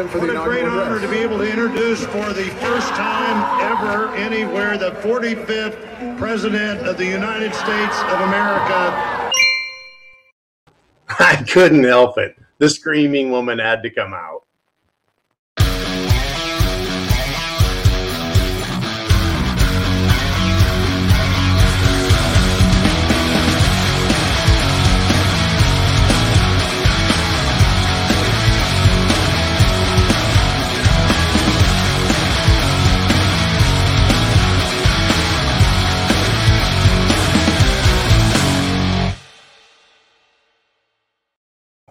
[0.00, 0.86] Jackson for what the inaugural What a great address.
[0.86, 6.86] honor to be able to introduce for the first time ever anywhere the 45th President
[6.86, 9.30] of the United States of America.
[11.18, 12.36] I couldn't help it.
[12.58, 14.44] The screaming woman had to come out.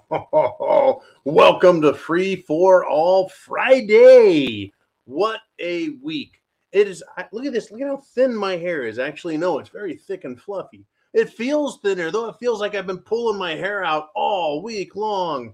[1.24, 4.74] Welcome to Free for All Friday.
[5.06, 6.42] What a week.
[6.72, 7.04] It is.
[7.32, 7.70] Look at this.
[7.70, 8.98] Look at how thin my hair is.
[8.98, 10.88] Actually, no, it's very thick and fluffy.
[11.14, 14.96] It feels thinner, though it feels like I've been pulling my hair out all week
[14.96, 15.54] long.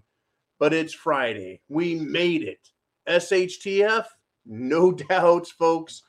[0.57, 1.59] But it's Friday.
[1.67, 2.69] We made it.
[3.09, 4.05] SHTF?
[4.45, 6.03] No doubts, folks.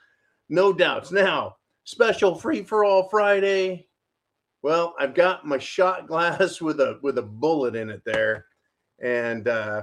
[0.49, 1.11] No doubts.
[1.11, 3.86] Now, special Free for All Friday.
[4.63, 8.47] Well, I've got my shot glass with a with a bullet in it there.
[9.03, 9.83] And uh,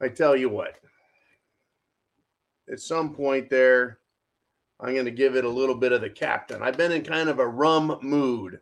[0.00, 0.74] I tell you what,
[2.70, 3.98] at some point there,
[4.78, 6.62] I'm going to give it a little bit of the captain.
[6.62, 8.60] I've been in kind of a rum mood,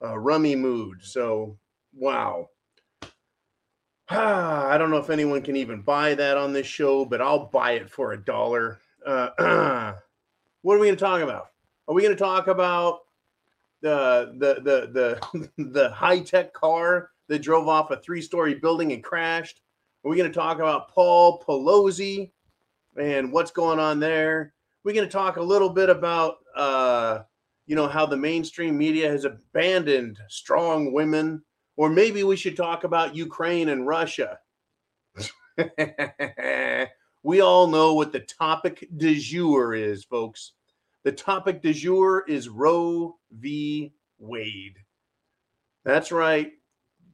[0.00, 0.98] a rummy mood.
[1.02, 1.58] So,
[1.94, 2.48] wow.
[4.10, 7.46] Ah, I don't know if anyone can even buy that on this show, but I'll
[7.46, 8.78] buy it for a dollar.
[9.04, 9.30] Uh,
[10.62, 11.48] what are we going to talk about?
[11.88, 13.00] Are we going to talk about
[13.82, 14.88] the the
[15.56, 19.60] the the high tech car that drove off a three story building and crashed?
[20.04, 22.30] Are we going to talk about Paul Pelosi
[22.98, 24.54] and what's going on there?
[24.84, 27.20] We're going to talk a little bit about, uh,
[27.66, 31.42] you know, how the mainstream media has abandoned strong women,
[31.76, 34.38] or maybe we should talk about Ukraine and Russia.
[37.22, 40.52] we all know what the topic du jour is, folks.
[41.04, 43.92] The topic du jour is Roe v.
[44.18, 44.76] Wade.
[45.84, 46.52] That's right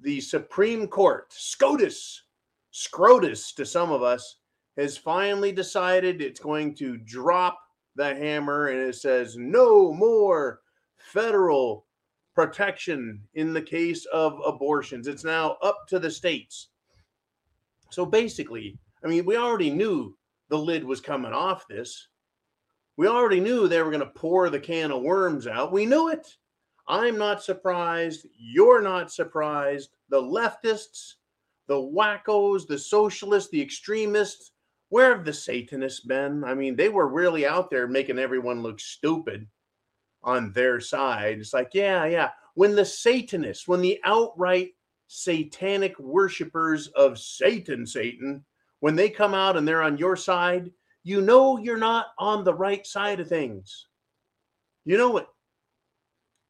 [0.00, 2.22] the Supreme Court, SCOTUS,
[2.70, 4.36] SCROTUS to some of us,
[4.76, 7.58] has finally decided it's going to drop
[7.96, 10.60] the hammer and it says no more
[10.96, 11.86] federal
[12.34, 15.08] protection in the case of abortions.
[15.08, 16.68] It's now up to the states.
[17.90, 20.16] So basically, I mean, we already knew
[20.48, 22.06] the lid was coming off this.
[22.98, 25.70] We already knew they were going to pour the can of worms out.
[25.70, 26.36] We knew it.
[26.88, 28.26] I'm not surprised.
[28.36, 29.90] You're not surprised.
[30.08, 31.14] The leftists,
[31.68, 34.50] the wackos, the socialists, the extremists,
[34.88, 36.42] where have the Satanists been?
[36.42, 39.46] I mean, they were really out there making everyone look stupid
[40.24, 41.38] on their side.
[41.38, 42.30] It's like, yeah, yeah.
[42.54, 44.70] When the Satanists, when the outright
[45.06, 48.44] satanic worshippers of Satan, Satan,
[48.80, 50.72] when they come out and they're on your side,
[51.08, 53.86] you know you're not on the right side of things.
[54.84, 55.26] You know it.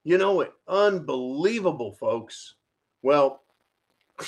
[0.03, 0.53] You know it.
[0.67, 2.57] Unbelievable, folks.
[3.03, 3.43] Well,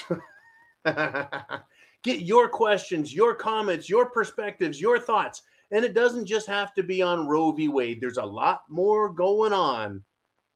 [0.84, 5.42] get your questions, your comments, your perspectives, your thoughts.
[5.72, 7.69] And it doesn't just have to be on Roe v.
[7.69, 8.00] Wade.
[8.00, 10.04] There's a lot more going on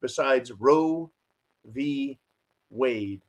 [0.01, 1.11] besides Roe
[1.65, 2.17] v.
[2.69, 3.21] Wade.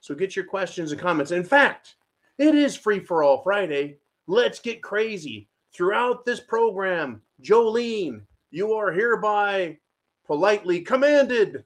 [0.00, 1.30] So get your questions and comments.
[1.30, 1.94] In fact,
[2.38, 3.98] it is free for all Friday.
[4.30, 5.48] Let's get crazy.
[5.74, 8.20] Throughout this program, Jolene,
[8.52, 9.76] you are hereby
[10.24, 11.64] politely commanded.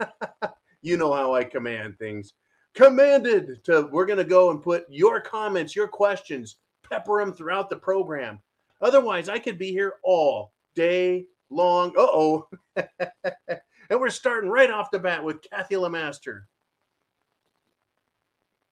[0.80, 2.32] you know how I command things.
[2.74, 6.56] Commanded to, we're going to go and put your comments, your questions,
[6.90, 8.40] pepper them throughout the program.
[8.80, 11.90] Otherwise, I could be here all day long.
[11.98, 12.48] Uh oh.
[12.76, 16.44] and we're starting right off the bat with Kathy Lamaster.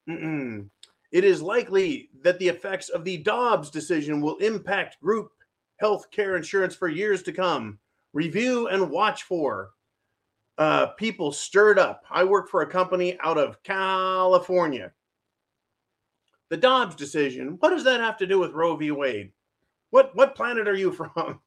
[0.09, 0.71] Mm-mm.
[1.15, 5.31] It is likely that the effects of the Dobbs decision will impact group
[5.77, 7.79] health care insurance for years to come
[8.13, 9.71] review and watch for.
[10.59, 12.03] Uh, people stirred up.
[12.11, 14.91] I work for a company out of California.
[16.51, 18.91] The Dobbs decision, what does that have to do with Roe v.
[18.91, 19.31] Wade?
[19.91, 21.39] What what planet are you from?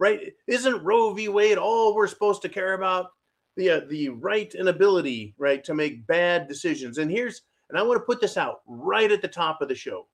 [0.00, 0.32] right?
[0.48, 1.28] Isn't Roe v.
[1.28, 3.10] Wade all we're supposed to care about?
[3.56, 6.98] The uh, the right and ability, right, to make bad decisions.
[6.98, 9.74] And here's and I want to put this out right at the top of the
[9.74, 10.06] show.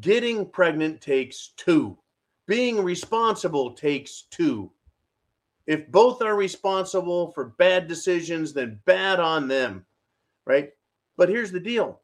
[0.00, 1.98] Getting pregnant takes two
[2.46, 4.70] being responsible takes two.
[5.66, 9.86] If both are responsible for bad decisions, then bad on them,
[10.44, 10.70] right?
[11.16, 12.00] But here's the deal,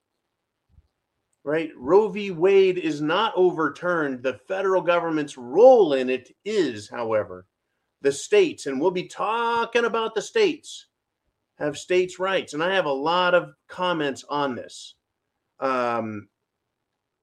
[1.43, 1.71] right?
[1.77, 2.31] Roe v.
[2.31, 4.23] Wade is not overturned.
[4.23, 7.47] The federal government's role in it is, however,
[8.01, 10.87] the states, and we'll be talking about the states,
[11.59, 12.55] have states' rights.
[12.55, 14.95] And I have a lot of comments on this.
[15.61, 16.29] Um,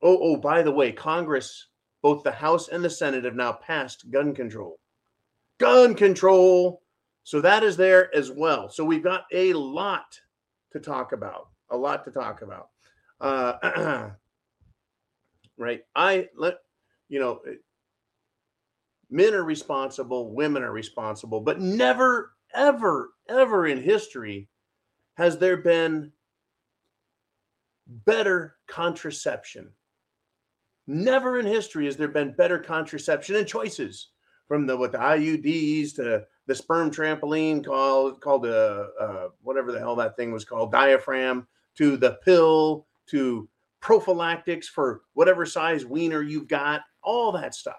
[0.01, 1.67] oh, oh, by the way, Congress,
[2.01, 4.79] both the House and the Senate, have now passed gun control.
[5.57, 6.81] Gun control.
[7.23, 8.69] So that is there as well.
[8.69, 10.19] So we've got a lot
[10.73, 11.49] to talk about.
[11.71, 12.69] A lot to talk about.
[13.19, 14.09] Uh,
[15.57, 15.81] right.
[15.95, 16.57] I let
[17.09, 17.41] you know
[19.09, 24.49] men are responsible, women are responsible, but never, ever, ever in history
[25.17, 26.11] has there been
[27.87, 29.69] better contraception.
[30.87, 34.09] Never in history has there been better contraception and choices
[34.47, 39.79] from the with the IUDs to the sperm trampoline called called a uh, whatever the
[39.79, 41.47] hell that thing was called diaphragm
[41.77, 43.49] to the pill to
[43.79, 47.75] prophylactics for whatever size wiener you've got all that stuff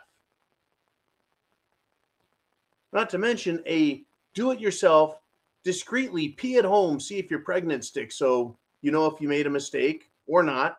[2.92, 4.05] not to mention a
[4.36, 5.18] do it yourself,
[5.64, 8.12] discreetly pee at home, see if you're pregnant stick.
[8.12, 10.78] So you know if you made a mistake or not.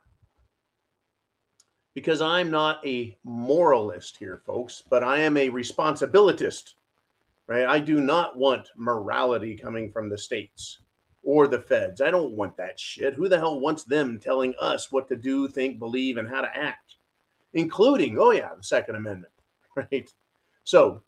[1.94, 6.76] Because I'm not a moralist here, folks, but I am a responsibilitist,
[7.48, 7.66] right?
[7.66, 10.78] I do not want morality coming from the states
[11.24, 12.00] or the feds.
[12.00, 13.16] I don't want that shit.
[13.16, 16.56] Who the hell wants them telling us what to do, think, believe, and how to
[16.56, 16.98] act,
[17.56, 19.34] including, oh, yeah, the Second Amendment,
[19.76, 20.08] right?
[20.66, 21.02] So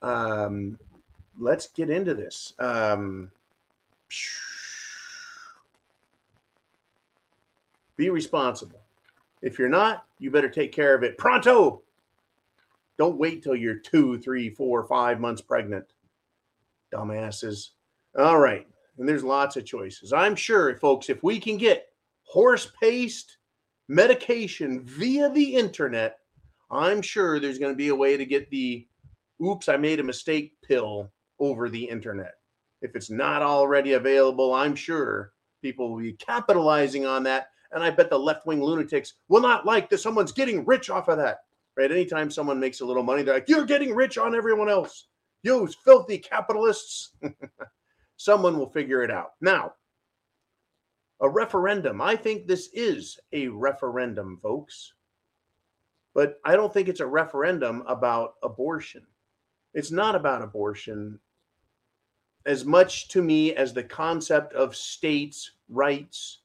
[0.00, 0.78] um,
[1.40, 2.54] let's get into this.
[2.58, 3.30] Um,
[7.96, 8.80] be responsible.
[9.42, 11.82] If you're not, you better take care of it pronto.
[12.98, 15.86] Don't wait till you're two, three, four, five months pregnant.
[16.92, 17.70] Dumbasses.
[18.18, 18.66] All right.
[18.98, 20.12] And there's lots of choices.
[20.12, 21.88] I'm sure, folks, if we can get
[22.24, 23.38] horse paste
[23.88, 26.18] medication via the internet,
[26.70, 28.86] I'm sure there's going to be a way to get the
[29.42, 31.10] oops, I made a mistake pill
[31.40, 32.34] over the internet.
[32.82, 37.48] If it's not already available, I'm sure people will be capitalizing on that.
[37.72, 41.08] And I bet the left wing lunatics will not like that someone's getting rich off
[41.08, 41.38] of that.
[41.76, 41.90] Right?
[41.90, 45.06] Anytime someone makes a little money, they're like, you're getting rich on everyone else.
[45.42, 47.12] You filthy capitalists.
[48.16, 49.32] someone will figure it out.
[49.40, 49.72] Now,
[51.20, 52.00] a referendum.
[52.00, 54.92] I think this is a referendum, folks.
[56.14, 59.06] But I don't think it's a referendum about abortion.
[59.74, 61.20] It's not about abortion
[62.46, 66.40] as much to me as the concept of states' rights,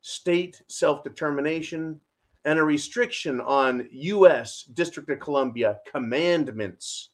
[0.00, 2.00] state self determination,
[2.44, 4.64] and a restriction on U.S.
[4.74, 7.10] District of Columbia commandments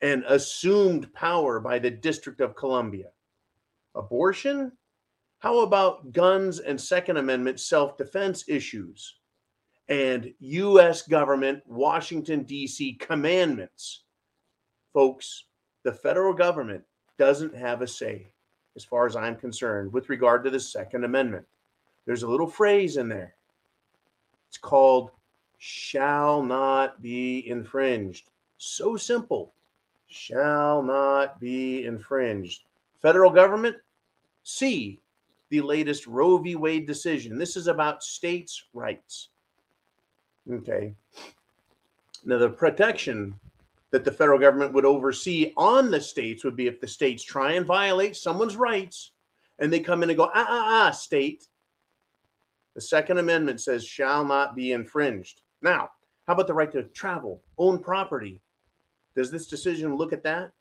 [0.00, 3.10] and assumed power by the District of Columbia.
[3.94, 4.72] Abortion?
[5.38, 9.16] How about guns and Second Amendment self defense issues
[9.88, 11.02] and U.S.
[11.02, 12.94] government, Washington, D.C.
[12.94, 14.04] commandments?
[14.92, 15.44] folks,
[15.84, 16.84] the federal government
[17.18, 18.26] doesn't have a say,
[18.76, 21.46] as far as I'm concerned, with regard to the Second Amendment.
[22.06, 23.34] There's a little phrase in there.
[24.48, 25.10] It's called
[25.58, 28.24] shall not be infringed.
[28.58, 29.54] So simple.
[30.08, 32.64] Shall not be infringed.
[33.00, 33.76] Federal government,
[34.42, 35.00] see
[35.50, 36.56] the latest Roe v.
[36.56, 37.38] Wade decision.
[37.38, 39.28] This is about states' rights.
[40.50, 40.94] Okay.
[42.24, 43.34] Now, the protection
[43.92, 47.52] that the federal government would oversee on the states would be if the states try
[47.52, 49.12] and violate someone's rights
[49.58, 51.46] and they come in and go, ah, ah, ah, state.
[52.74, 55.42] The Second Amendment says shall not be infringed.
[55.60, 55.90] Now,
[56.26, 58.40] how about the right to travel, own property?
[59.14, 60.52] Does this decision look at that?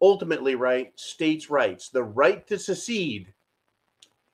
[0.00, 3.32] Ultimately, right, states' rights, the right to secede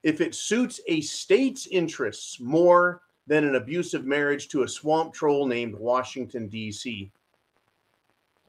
[0.03, 5.47] if it suits a state's interests more than an abusive marriage to a swamp troll
[5.47, 7.11] named Washington, D.C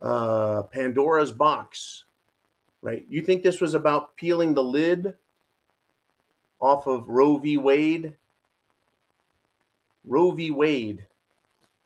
[0.01, 2.05] uh, Pandora's box,
[2.81, 3.05] right?
[3.09, 5.13] You think this was about peeling the lid
[6.59, 7.57] off of Roe v.
[7.57, 8.15] Wade?
[10.05, 10.51] Roe v.
[10.51, 11.05] Wade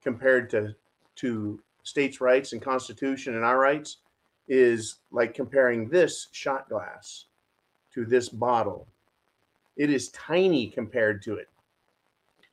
[0.01, 0.75] compared to
[1.15, 3.97] to states' rights and Constitution and our rights
[4.47, 7.25] is like comparing this shot glass
[7.93, 8.87] to this bottle.
[9.77, 11.49] It is tiny compared to it.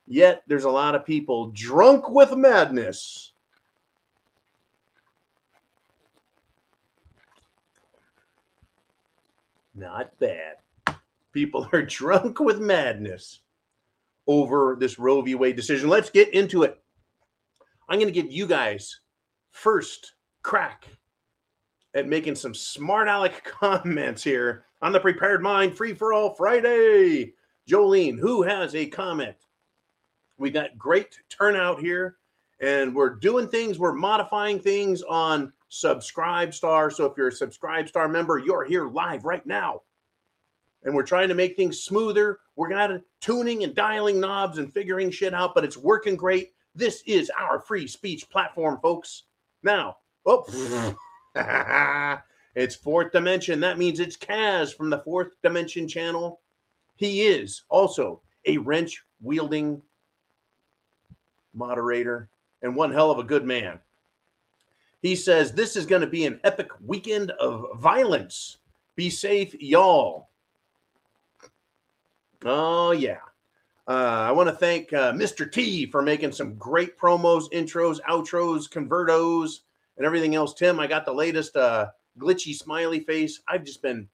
[0.07, 3.32] Yet there's a lot of people drunk with madness
[9.75, 10.57] Not bad.
[11.33, 13.41] People are drunk with madness
[14.27, 15.35] over this Roe v.
[15.35, 15.89] Wade decision.
[15.89, 16.81] Let's get into it.
[17.89, 19.01] I'm going to give you guys
[19.51, 20.87] first crack
[21.95, 27.35] at making some smart aleck comments here on the Prepared Mind Free for All Friday.
[27.69, 29.37] Jolene, who has a comment?
[30.39, 32.17] We got great turnout here,
[32.61, 36.91] and we're doing things, we're modifying things on Subscribe Star.
[36.91, 39.81] So if you're a Subscribe Star member, you're here live right now.
[40.85, 42.41] and we're trying to make things smoother.
[42.57, 46.51] We're kind of tuning and dialing knobs and figuring shit out, but it's working great.
[46.75, 49.23] This is our free speech platform, folks.
[49.63, 50.45] Now, oh,
[52.55, 53.61] it's fourth dimension.
[53.61, 56.41] That means it's Kaz from the fourth dimension channel.
[56.97, 59.81] He is also a wrench wielding
[61.55, 62.29] moderator
[62.63, 63.79] and one hell of a good man.
[65.03, 68.59] He says this is going to be an epic weekend of violence.
[68.95, 70.29] Be safe, y'all.
[72.45, 73.19] Oh, yeah.
[73.89, 75.51] Uh, I want to thank uh, Mr.
[75.51, 79.61] T for making some great promos, intros, outros, convertos,
[79.97, 80.55] and everything else.
[80.55, 83.41] Tim, I got the latest uh, glitchy smiley face.
[83.49, 84.09] I've just been,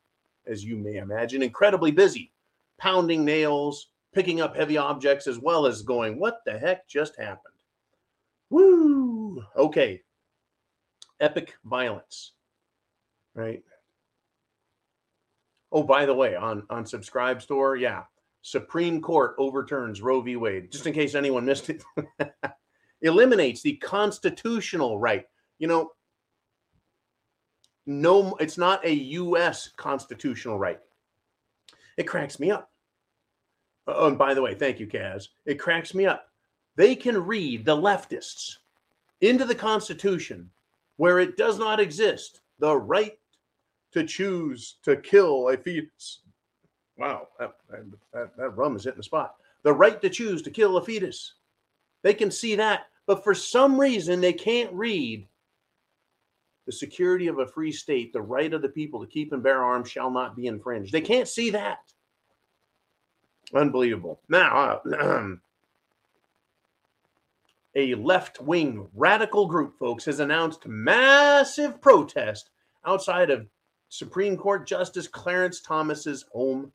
[0.46, 2.32] as you may imagine, incredibly busy
[2.78, 7.54] pounding nails, picking up heavy objects, as well as going, What the heck just happened?
[8.50, 9.44] Woo!
[9.56, 10.00] Okay.
[11.20, 12.32] Epic violence,
[13.34, 13.62] right?
[15.70, 18.04] Oh, by the way, on on Subscribe Star, yeah,
[18.42, 20.36] Supreme Court overturns Roe v.
[20.36, 20.72] Wade.
[20.72, 21.82] Just in case anyone missed it,
[23.02, 25.26] eliminates the constitutional right.
[25.58, 25.92] You know,
[27.86, 29.70] no, it's not a U.S.
[29.76, 30.78] constitutional right.
[31.96, 32.70] It cracks me up.
[33.86, 35.28] Oh, and by the way, thank you, Kaz.
[35.46, 36.28] It cracks me up.
[36.76, 38.58] They can read the leftists
[39.20, 40.50] into the Constitution
[40.98, 43.18] where it does not exist the right
[43.92, 46.20] to choose to kill a fetus.
[46.98, 47.54] Wow, that,
[48.12, 49.36] that, that rum is hitting the spot.
[49.62, 51.34] The right to choose to kill a fetus.
[52.02, 55.26] They can see that, but for some reason, they can't read
[56.66, 59.64] the security of a free state, the right of the people to keep and bear
[59.64, 60.92] arms shall not be infringed.
[60.92, 61.78] They can't see that.
[63.54, 64.20] Unbelievable.
[64.28, 65.28] Now, uh,
[67.78, 72.50] a left wing radical group, folks, has announced massive protest
[72.84, 73.46] outside of
[73.88, 76.72] Supreme Court Justice Clarence Thomas's home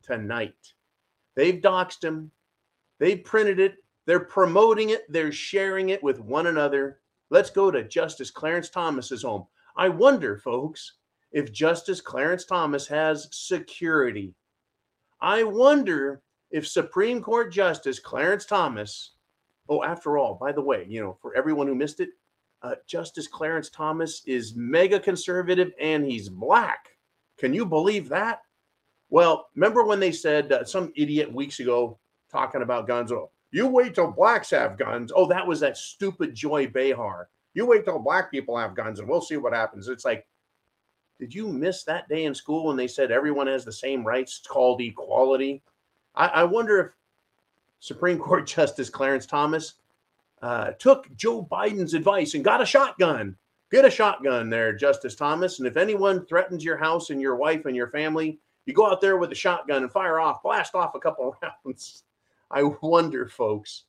[0.00, 0.74] tonight.
[1.34, 2.30] They've doxed him,
[3.00, 7.00] they printed it, they're promoting it, they're sharing it with one another.
[7.30, 9.46] Let's go to Justice Clarence Thomas's home.
[9.76, 10.92] I wonder, folks,
[11.32, 14.34] if Justice Clarence Thomas has security.
[15.20, 19.13] I wonder if Supreme Court Justice Clarence Thomas,
[19.68, 22.10] oh, after all, by the way, you know, for everyone who missed it,
[22.62, 26.88] uh, Justice Clarence Thomas is mega conservative and he's black.
[27.38, 28.40] Can you believe that?
[29.10, 31.98] Well, remember when they said uh, some idiot weeks ago
[32.30, 33.12] talking about guns?
[33.12, 35.12] Oh, you wait till blacks have guns.
[35.14, 37.28] Oh, that was that stupid Joy Behar.
[37.52, 39.88] You wait till black people have guns and we'll see what happens.
[39.88, 40.26] It's like,
[41.20, 44.38] did you miss that day in school when they said everyone has the same rights?
[44.38, 45.62] It's called equality.
[46.16, 46.86] I, I wonder if
[47.84, 49.74] Supreme Court Justice Clarence Thomas
[50.40, 53.36] uh, took Joe Biden's advice and got a shotgun.
[53.70, 55.58] Get a shotgun there, Justice Thomas.
[55.58, 59.02] And if anyone threatens your house and your wife and your family, you go out
[59.02, 61.36] there with a shotgun and fire off, blast off a couple
[61.66, 62.04] rounds.
[62.50, 63.84] I wonder, folks,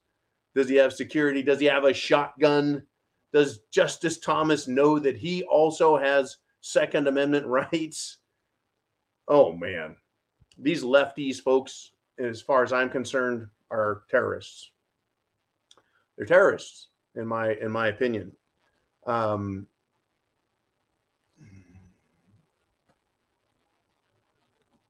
[0.55, 1.41] does he have security?
[1.41, 2.83] Does he have a shotgun?
[3.31, 8.17] Does Justice Thomas know that he also has Second Amendment rights?
[9.29, 9.95] Oh, man.
[10.57, 14.71] These lefties, folks, as far as I'm concerned, are terrorists.
[16.17, 18.31] They're terrorists, in my in my opinion.
[19.05, 19.67] Um,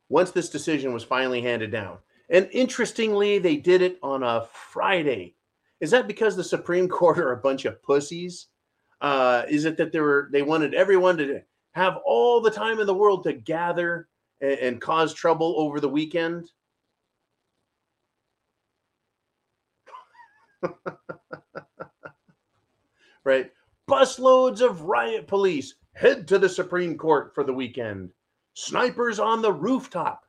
[0.10, 1.98] once this decision was finally handed down,
[2.30, 5.36] and interestingly, they did it on a Friday.
[5.80, 8.48] Is that because the Supreme Court are a bunch of pussies?
[9.02, 11.42] Uh, is it that they were they wanted everyone to
[11.74, 14.08] have all the time in the world to gather
[14.42, 16.52] and, and cause trouble over the weekend?
[23.24, 23.52] right?
[23.90, 28.12] Busloads of riot police head to the Supreme Court for the weekend.
[28.54, 30.26] Snipers on the rooftop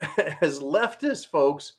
[0.40, 1.74] as leftist folks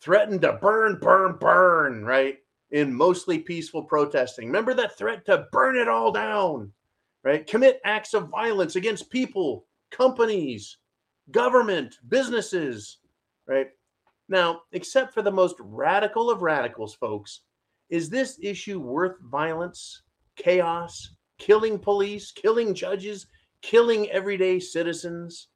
[0.00, 2.38] threatened to burn, burn, burn, right?
[2.70, 4.46] In mostly peaceful protesting.
[4.46, 6.72] Remember that threat to burn it all down,
[7.22, 7.46] right?
[7.46, 10.78] Commit acts of violence against people, companies,
[11.30, 12.98] government, businesses,
[13.46, 13.68] right?
[14.28, 17.42] Now, except for the most radical of radicals, folks,
[17.88, 20.02] is this issue worth violence,
[20.36, 23.26] chaos, killing police, killing judges,
[23.62, 25.48] killing everyday citizens?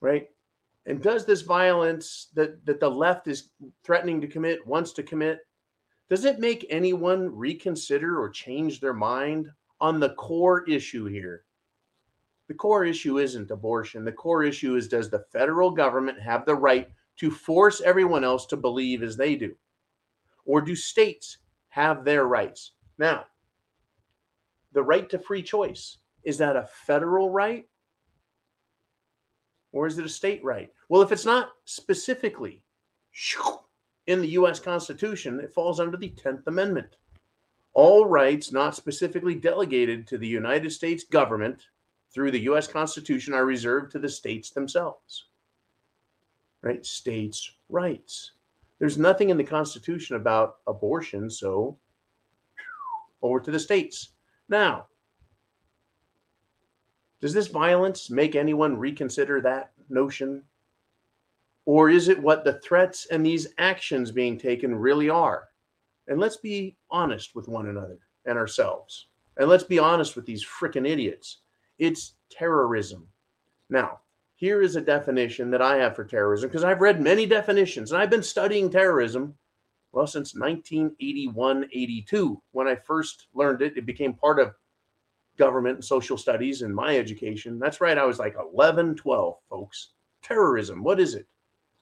[0.00, 0.26] Right?
[0.86, 3.50] And does this violence that, that the left is
[3.84, 5.40] threatening to commit, wants to commit,
[6.08, 9.48] does it make anyone reconsider or change their mind
[9.80, 11.44] on the core issue here?
[12.48, 14.04] The core issue isn't abortion.
[14.04, 16.88] The core issue is does the federal government have the right
[17.18, 19.54] to force everyone else to believe as they do?
[20.44, 22.72] Or do states have their rights?
[22.98, 23.26] Now,
[24.72, 27.66] the right to free choice is that a federal right
[29.72, 30.72] or is it a state right?
[30.88, 32.62] Well, if it's not specifically
[34.06, 36.96] in the US Constitution, it falls under the 10th Amendment.
[37.74, 41.62] All rights not specifically delegated to the United States government
[42.12, 45.26] through the US Constitution are reserved to the states themselves.
[46.62, 46.84] Right?
[46.84, 48.32] States' rights.
[48.78, 51.78] There's nothing in the Constitution about abortion, so
[53.22, 54.10] over to the states.
[54.48, 54.86] Now,
[57.20, 60.42] does this violence make anyone reconsider that notion?
[61.64, 65.48] Or is it what the threats and these actions being taken really are?
[66.06, 69.08] And let's be honest with one another and ourselves.
[69.36, 71.38] And let's be honest with these freaking idiots.
[71.78, 73.06] It's terrorism.
[73.68, 74.00] Now,
[74.38, 78.00] here is a definition that I have for terrorism because I've read many definitions and
[78.00, 79.34] I've been studying terrorism
[79.90, 83.76] well since 1981 82 when I first learned it.
[83.76, 84.54] It became part of
[85.38, 87.58] government and social studies in my education.
[87.58, 87.98] That's right.
[87.98, 89.90] I was like 11, 12, folks.
[90.22, 90.84] Terrorism.
[90.84, 91.26] What is it?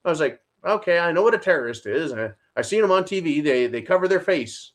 [0.03, 2.11] I was like, okay, I know what a terrorist is.
[2.11, 3.43] I, I've seen them on TV.
[3.43, 4.71] They, they cover their face,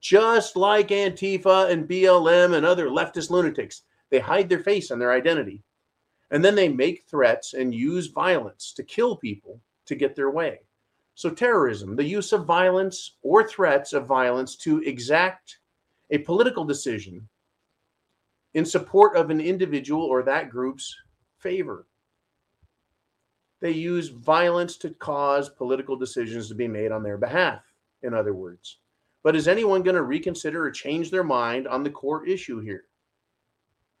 [0.00, 3.82] just like Antifa and BLM and other leftist lunatics.
[4.10, 5.62] They hide their face and their identity.
[6.30, 10.60] And then they make threats and use violence to kill people to get their way.
[11.14, 15.58] So, terrorism, the use of violence or threats of violence to exact
[16.10, 17.28] a political decision
[18.54, 20.96] in support of an individual or that group's
[21.38, 21.86] favor.
[23.60, 27.62] They use violence to cause political decisions to be made on their behalf,
[28.02, 28.78] in other words.
[29.22, 32.84] But is anyone going to reconsider or change their mind on the core issue here?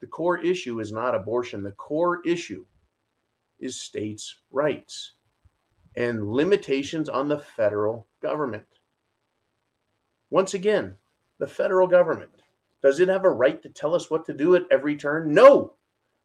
[0.00, 1.62] The core issue is not abortion.
[1.62, 2.64] The core issue
[3.58, 5.12] is states' rights
[5.96, 8.66] and limitations on the federal government.
[10.30, 10.94] Once again,
[11.38, 12.30] the federal government
[12.82, 15.34] does it have a right to tell us what to do at every turn?
[15.34, 15.74] No.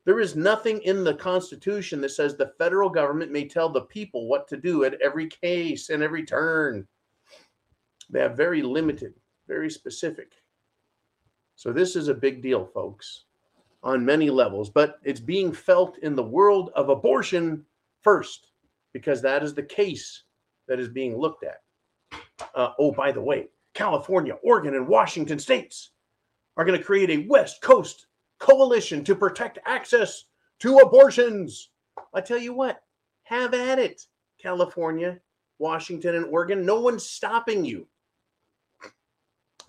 [0.06, 4.28] There is nothing in the Constitution that says the federal government may tell the people
[4.28, 6.88] what to do at every case and every turn.
[8.10, 9.16] They have very limited,
[9.48, 10.34] very specific.
[11.56, 13.26] So, this is a big deal, folks,
[13.86, 17.64] on many levels, but it's being felt in the world of abortion
[18.02, 18.48] first,
[18.94, 20.24] because that is the case
[20.68, 21.62] that is being looked at.
[22.56, 25.92] Uh, oh, by the way, California, Oregon, and Washington states
[26.58, 28.08] are going to create a West Coast
[28.40, 30.26] coalition to protect access
[30.60, 31.70] to abortions.
[32.14, 32.82] I tell you what,
[33.24, 34.02] have at it,
[34.42, 35.20] California,
[35.60, 36.66] Washington, and Oregon.
[36.66, 37.88] No one's stopping you.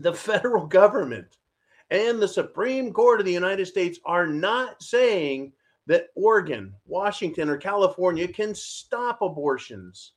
[0.01, 1.37] The federal government
[1.91, 5.53] and the Supreme Court of the United States are not saying
[5.87, 10.13] that Oregon, Washington, or California can stop abortions.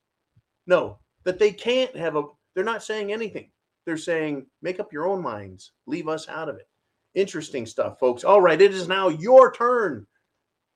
[0.65, 2.23] No, that they can't have a,
[2.55, 3.51] they're not saying anything.
[3.85, 6.67] They're saying, make up your own minds, leave us out of it.
[7.15, 8.23] Interesting stuff, folks.
[8.23, 10.05] All right, it is now your turn.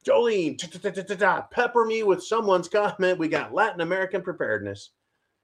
[0.06, 0.60] Jolene,
[1.52, 3.20] pepper me with someone's comment.
[3.20, 4.92] We got Latin American preparedness.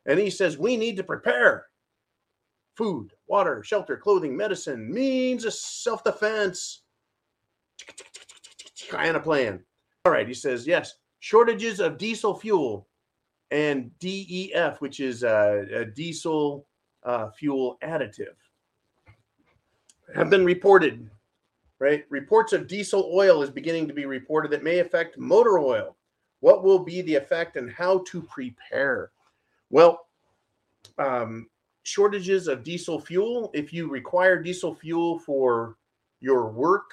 [0.06, 1.66] And he says, we need to prepare
[2.76, 6.82] food, water, shelter, clothing, medicine, means of self defense,
[8.90, 9.64] kind of plan.
[10.06, 12.88] All right, he says, yes, shortages of diesel fuel
[13.52, 16.66] and DEF, which is a diesel
[17.04, 18.36] uh, fuel additive
[20.16, 21.10] have been reported,
[21.80, 22.06] right?
[22.10, 25.96] Reports of diesel oil is beginning to be reported that may affect motor oil.
[26.40, 29.12] What will be the effect and how to prepare?
[29.70, 30.08] Well,
[30.98, 31.48] um,
[31.90, 33.52] shortages of diesel fuel.
[33.54, 35.78] If you require diesel fuel for
[36.20, 36.92] your work,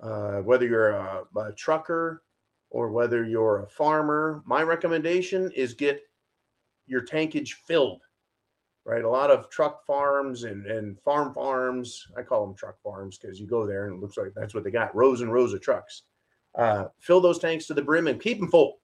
[0.00, 2.22] uh, whether you're a, a trucker
[2.70, 6.00] or whether you're a farmer, my recommendation is get
[6.86, 8.00] your tankage filled
[8.84, 9.04] right?
[9.04, 13.38] A lot of truck farms and, and farm farms, I call them truck farms because
[13.38, 15.60] you go there and it looks like that's what they got rows and rows of
[15.60, 16.02] trucks.
[16.56, 18.80] Uh, fill those tanks to the brim and keep them full.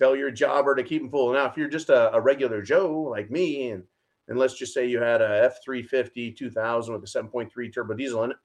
[0.00, 1.32] Tell your jobber to keep them full.
[1.32, 3.84] Now, if you're just a, a regular Joe like me, and,
[4.28, 8.24] and let's just say you had a F 350 2000 with a 7.3 turbo diesel
[8.24, 8.36] in it,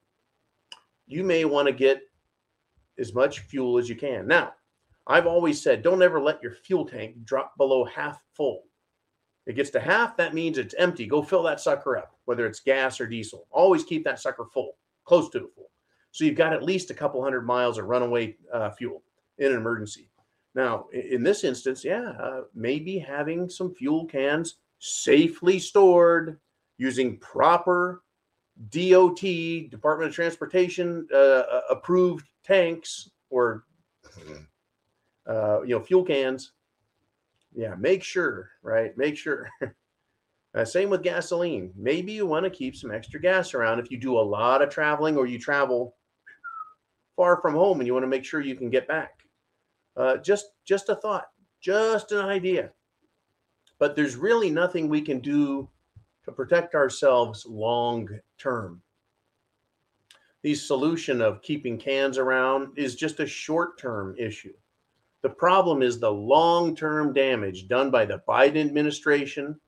[1.06, 2.02] you may want to get
[2.98, 4.26] as much fuel as you can.
[4.26, 4.52] Now,
[5.06, 8.64] I've always said don't ever let your fuel tank drop below half full
[9.46, 11.06] it gets to half, that means it's empty.
[11.06, 13.46] Go fill that sucker up, whether it's gas or diesel.
[13.50, 15.70] Always keep that sucker full, close to full.
[16.10, 19.02] So you've got at least a couple hundred miles of runaway uh, fuel
[19.38, 20.10] in an emergency.
[20.56, 26.40] Now, in this instance, yeah, uh, maybe having some fuel cans safely stored
[26.78, 28.02] using proper
[28.70, 33.64] DOT, Department of Transportation uh, uh, approved tanks or
[35.28, 36.52] uh, you know fuel cans
[37.56, 38.96] yeah, make sure, right?
[38.98, 39.48] Make sure.
[40.54, 41.72] uh, same with gasoline.
[41.74, 44.68] Maybe you want to keep some extra gas around if you do a lot of
[44.68, 45.96] traveling or you travel
[47.16, 49.15] far from home and you want to make sure you can get back.
[49.96, 51.28] Uh, just just a thought,
[51.60, 52.70] just an idea.
[53.78, 55.68] But there's really nothing we can do
[56.24, 58.82] to protect ourselves long term.
[60.42, 64.54] The solution of keeping cans around is just a short term issue.
[65.22, 69.58] The problem is the long term damage done by the Biden administration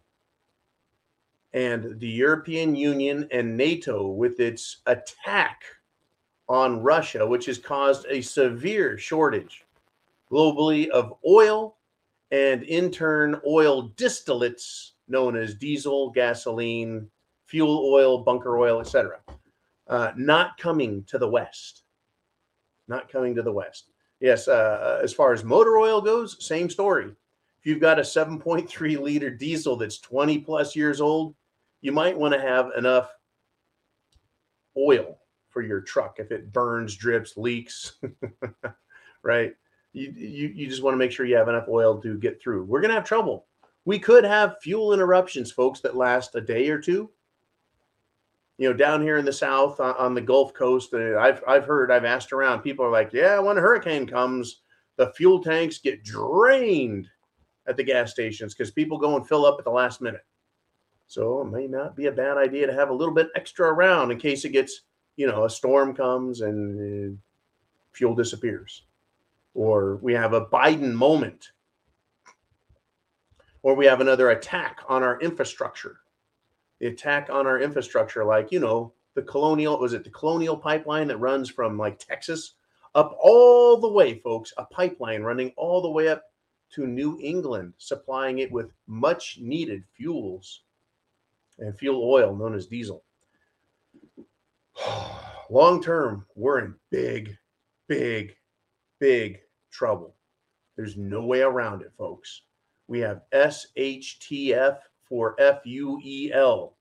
[1.54, 5.62] and the European Union and NATO with its attack
[6.48, 9.64] on Russia, which has caused a severe shortage
[10.30, 11.76] globally of oil
[12.30, 17.08] and in turn oil distillates known as diesel, gasoline,
[17.46, 19.18] fuel oil, bunker oil, etc.
[19.86, 21.84] Uh, not coming to the West.
[22.88, 23.90] Not coming to the West.
[24.20, 27.06] Yes, uh, as far as motor oil goes, same story.
[27.58, 31.34] If you've got a 7.3 liter diesel that's 20 plus years old,
[31.80, 33.10] you might want to have enough
[34.76, 37.94] oil for your truck if it burns, drips, leaks,
[39.22, 39.54] right?
[39.92, 42.64] You, you, you just want to make sure you have enough oil to get through.
[42.64, 43.46] We're going to have trouble.
[43.84, 47.10] We could have fuel interruptions, folks, that last a day or two.
[48.58, 51.90] You know, down here in the South on, the Gulf Coast, uh, I've, I've heard,
[51.90, 54.62] I've asked around, people are like, yeah, when a hurricane comes,
[54.96, 57.08] the fuel tanks get drained
[57.68, 60.24] at the gas stations because people go and fill up at the last minute.
[61.06, 64.10] So it may not be a bad idea to have a little bit extra around
[64.10, 64.82] in case it gets,
[65.16, 67.16] you know, a storm comes and uh,
[67.92, 68.82] fuel disappears,
[69.58, 71.50] or we have a Biden moment,
[73.64, 75.98] or we have another attack on our infrastructure.
[76.78, 81.08] The attack on our infrastructure, like, you know, the colonial, was it the colonial pipeline
[81.08, 82.54] that runs from like Texas
[82.94, 86.22] up all the way, folks, a pipeline running all the way up
[86.74, 90.62] to New England, supplying it with much needed fuels
[91.58, 93.02] and fuel oil known as diesel.
[95.50, 97.36] Long term, we're in big,
[97.88, 98.36] big,
[99.00, 100.14] big trouble.
[100.76, 102.42] There's no way around it, folks.
[102.86, 106.74] We have SHTF for FUEL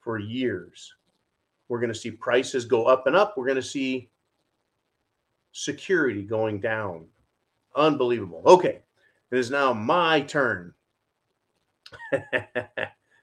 [0.00, 0.94] for years.
[1.68, 3.36] We're going to see prices go up and up.
[3.36, 4.10] We're going to see
[5.52, 7.06] security going down.
[7.74, 8.42] Unbelievable.
[8.44, 8.82] Okay,
[9.30, 10.74] it is now my turn.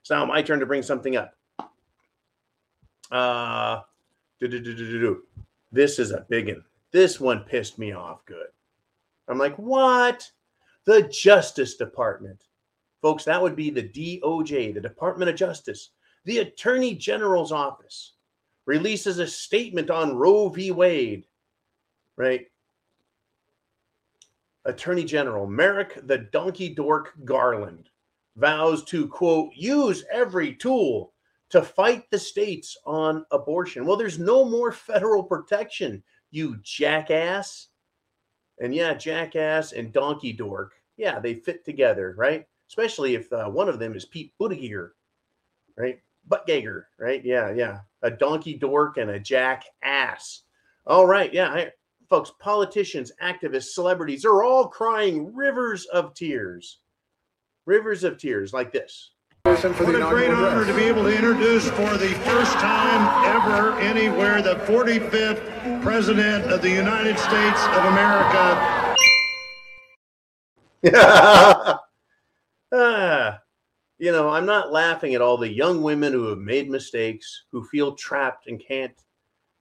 [0.02, 1.36] It's now my turn to bring something up.
[3.12, 3.82] Uh,
[4.40, 6.64] this is a big one.
[6.92, 8.48] This one pissed me off good.
[9.28, 10.30] I'm like, what?
[10.86, 12.44] The Justice Department.
[13.02, 15.92] Folks, that would be the DOJ, the Department of Justice.
[16.26, 18.14] The Attorney General's office
[18.66, 20.72] releases a statement on Roe v.
[20.72, 21.26] Wade,
[22.16, 22.46] right?
[24.66, 27.90] Attorney General Merrick the Donkey Dork Garland
[28.36, 31.14] vows to, quote, use every tool
[31.50, 33.86] to fight the states on abortion.
[33.86, 37.68] Well, there's no more federal protection, you jackass.
[38.60, 40.74] And yeah, jackass and donkey dork.
[40.98, 42.46] Yeah, they fit together, right?
[42.70, 44.90] Especially if uh, one of them is Pete Buttigieg,
[45.78, 46.00] right?
[46.30, 47.24] Buttgager, right?
[47.24, 47.80] Yeah, yeah.
[48.02, 50.44] A donkey dork and a jackass.
[50.86, 51.50] All right, yeah.
[51.50, 51.72] I,
[52.10, 56.80] folks, politicians, activists, celebrities are all crying rivers of tears
[57.66, 59.12] rivers of tears like this.
[59.44, 59.70] What a
[60.10, 65.51] great honor to be able to introduce for the first time ever anywhere the 45th
[65.62, 68.96] President of the United States of America.
[72.74, 73.40] ah,
[74.00, 77.64] you know, I'm not laughing at all the young women who have made mistakes, who
[77.64, 79.04] feel trapped and can't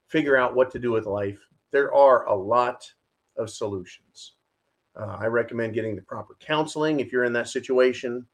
[0.09, 1.39] figure out what to do with life.
[1.71, 2.91] There are a lot
[3.37, 4.37] of solutions.
[4.99, 8.27] Uh, I recommend getting the proper counseling if you're in that situation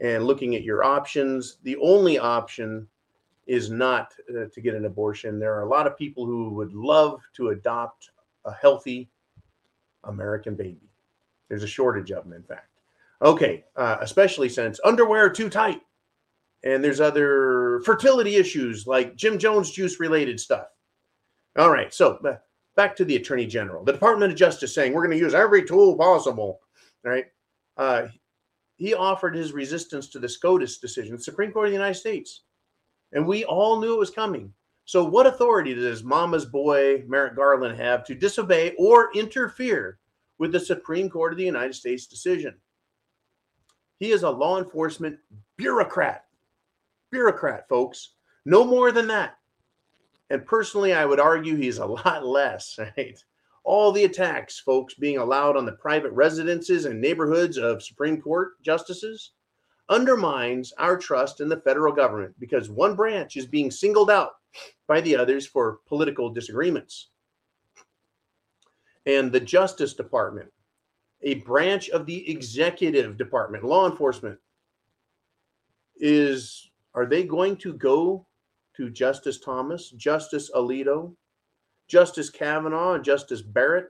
[0.00, 1.58] and looking at your options.
[1.62, 2.88] The only option
[3.52, 5.38] is not uh, to get an abortion.
[5.38, 8.10] There are a lot of people who would love to adopt
[8.46, 9.10] a healthy
[10.04, 10.88] American baby.
[11.50, 12.70] There's a shortage of them, in fact.
[13.20, 15.82] Okay, uh, especially since underwear too tight,
[16.64, 20.68] and there's other fertility issues like Jim Jones juice related stuff.
[21.58, 22.18] All right, so
[22.74, 25.62] back to the attorney general the department of justice saying we're going to use every
[25.62, 26.60] tool possible
[27.04, 27.26] right
[27.76, 28.06] uh,
[28.76, 32.44] he offered his resistance to the scotus decision supreme court of the united states
[33.12, 34.52] and we all knew it was coming.
[34.84, 39.98] So what authority does mama's boy merrick garland have to disobey or interfere
[40.38, 42.54] with the supreme court of the united states decision?
[43.98, 45.18] He is a law enforcement
[45.56, 46.24] bureaucrat.
[47.10, 48.14] Bureaucrat folks.
[48.44, 49.36] No more than that.
[50.30, 53.22] And personally, I would argue he's a lot less, right?
[53.64, 58.60] All the attacks, folks, being allowed on the private residences and neighborhoods of Supreme Court
[58.62, 59.32] justices
[59.92, 64.32] undermines our trust in the federal government because one branch is being singled out
[64.88, 67.08] by the others for political disagreements.
[69.06, 70.48] and the Justice Department,
[71.22, 74.38] a branch of the executive department, law enforcement,
[75.96, 78.26] is are they going to go
[78.76, 81.14] to Justice Thomas, Justice Alito,
[81.88, 83.88] Justice Kavanaugh, Justice Barrett?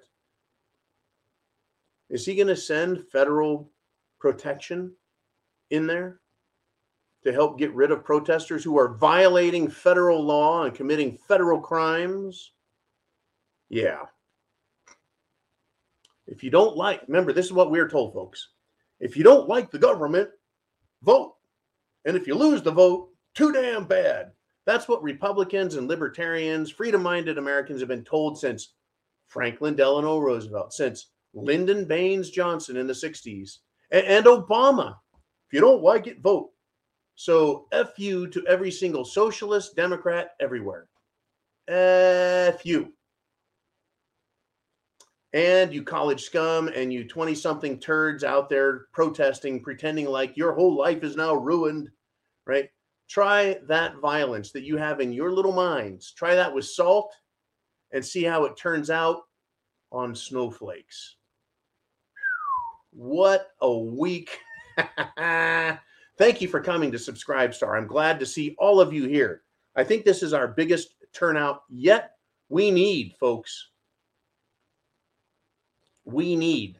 [2.10, 3.70] Is he going to send federal
[4.18, 4.94] protection
[5.72, 6.20] in there
[7.24, 12.52] to help get rid of protesters who are violating federal law and committing federal crimes?
[13.68, 14.02] Yeah.
[16.26, 18.48] If you don't like, remember, this is what we're told, folks.
[19.00, 20.30] If you don't like the government,
[21.02, 21.34] vote.
[22.04, 24.32] And if you lose the vote, too damn bad.
[24.64, 28.74] That's what Republicans and libertarians, freedom minded Americans have been told since
[29.28, 33.58] Franklin Delano Roosevelt, since Lyndon Baines Johnson in the 60s,
[33.90, 34.96] and, and Obama.
[35.52, 36.50] You don't like it, vote.
[37.14, 40.88] So F you to every single socialist, Democrat, everywhere.
[41.68, 42.92] F you.
[45.34, 50.52] And you college scum and you 20 something turds out there protesting, pretending like your
[50.52, 51.90] whole life is now ruined,
[52.46, 52.68] right?
[53.08, 56.12] Try that violence that you have in your little minds.
[56.12, 57.14] Try that with salt
[57.92, 59.22] and see how it turns out
[59.90, 61.16] on snowflakes.
[62.90, 64.38] What a week.
[66.18, 67.76] Thank you for coming to Subscribe Star.
[67.76, 69.42] I'm glad to see all of you here.
[69.76, 72.12] I think this is our biggest turnout yet.
[72.48, 73.68] We need, folks,
[76.04, 76.78] we need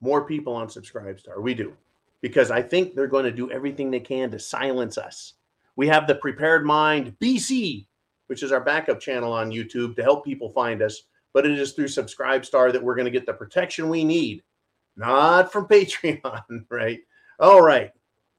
[0.00, 1.40] more people on Subscribe Star.
[1.40, 1.72] We do.
[2.20, 5.34] Because I think they're going to do everything they can to silence us.
[5.76, 7.86] We have the Prepared Mind BC,
[8.28, 11.02] which is our backup channel on YouTube to help people find us.
[11.32, 14.42] But it is through Subscribe Star that we're going to get the protection we need,
[14.96, 17.00] not from Patreon, right?
[17.38, 17.90] All right.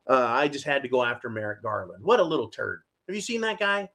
[0.08, 2.04] Uh, I just had to go after Merrick Garland.
[2.04, 2.82] What a little turd.
[3.08, 3.90] Have you seen that guy?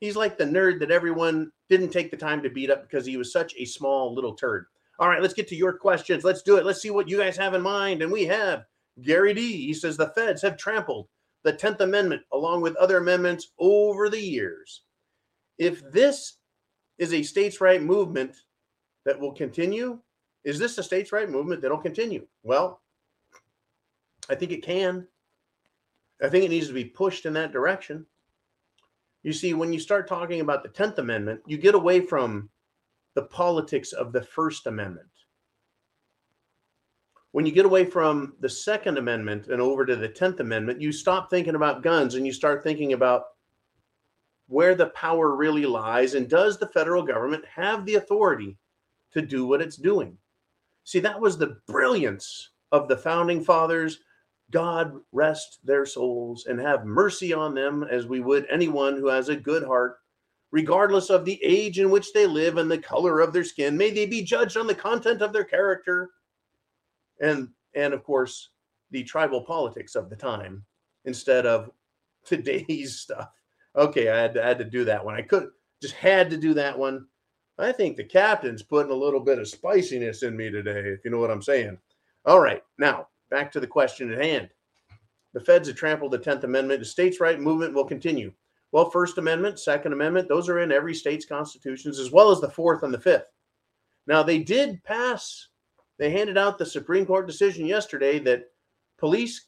[0.00, 3.16] He's like the nerd that everyone didn't take the time to beat up because he
[3.16, 4.66] was such a small little turd.
[4.98, 6.24] All right, let's get to your questions.
[6.24, 6.64] Let's do it.
[6.64, 8.02] Let's see what you guys have in mind.
[8.02, 8.64] And we have
[9.02, 9.66] Gary D.
[9.66, 11.08] He says the feds have trampled
[11.42, 14.82] the 10th Amendment along with other amendments over the years.
[15.58, 16.38] If this
[16.98, 18.36] is a states' right movement
[19.04, 20.00] that will continue,
[20.44, 22.26] is this a states' right movement that'll continue?
[22.42, 22.80] Well,
[24.28, 25.06] I think it can.
[26.22, 28.06] I think it needs to be pushed in that direction.
[29.22, 32.50] You see, when you start talking about the 10th Amendment, you get away from
[33.14, 35.08] the politics of the First Amendment.
[37.32, 40.92] When you get away from the Second Amendment and over to the 10th Amendment, you
[40.92, 43.24] stop thinking about guns and you start thinking about
[44.46, 48.56] where the power really lies and does the federal government have the authority
[49.12, 50.16] to do what it's doing?
[50.84, 54.00] See, that was the brilliance of the founding fathers
[54.50, 59.28] God rest their souls and have mercy on them as we would anyone who has
[59.28, 59.98] a good heart,
[60.50, 63.76] regardless of the age in which they live and the color of their skin.
[63.76, 66.10] May they be judged on the content of their character.
[67.20, 68.50] And and of course,
[68.90, 70.64] the tribal politics of the time
[71.04, 71.70] instead of
[72.24, 73.30] today's stuff.
[73.76, 75.14] Okay, I had to, I had to do that one.
[75.14, 75.48] I could
[75.82, 77.06] just had to do that one.
[77.58, 81.10] I think the captain's putting a little bit of spiciness in me today, if you
[81.10, 81.78] know what I'm saying.
[82.24, 84.48] All right, now back to the question at hand.
[85.32, 86.80] The feds have trampled the 10th Amendment.
[86.80, 88.32] The states' right movement will continue.
[88.72, 92.50] Well, First Amendment, Second Amendment, those are in every state's constitutions, as well as the
[92.50, 93.30] Fourth and the Fifth.
[94.06, 95.48] Now, they did pass,
[95.98, 98.46] they handed out the Supreme Court decision yesterday that
[98.98, 99.46] police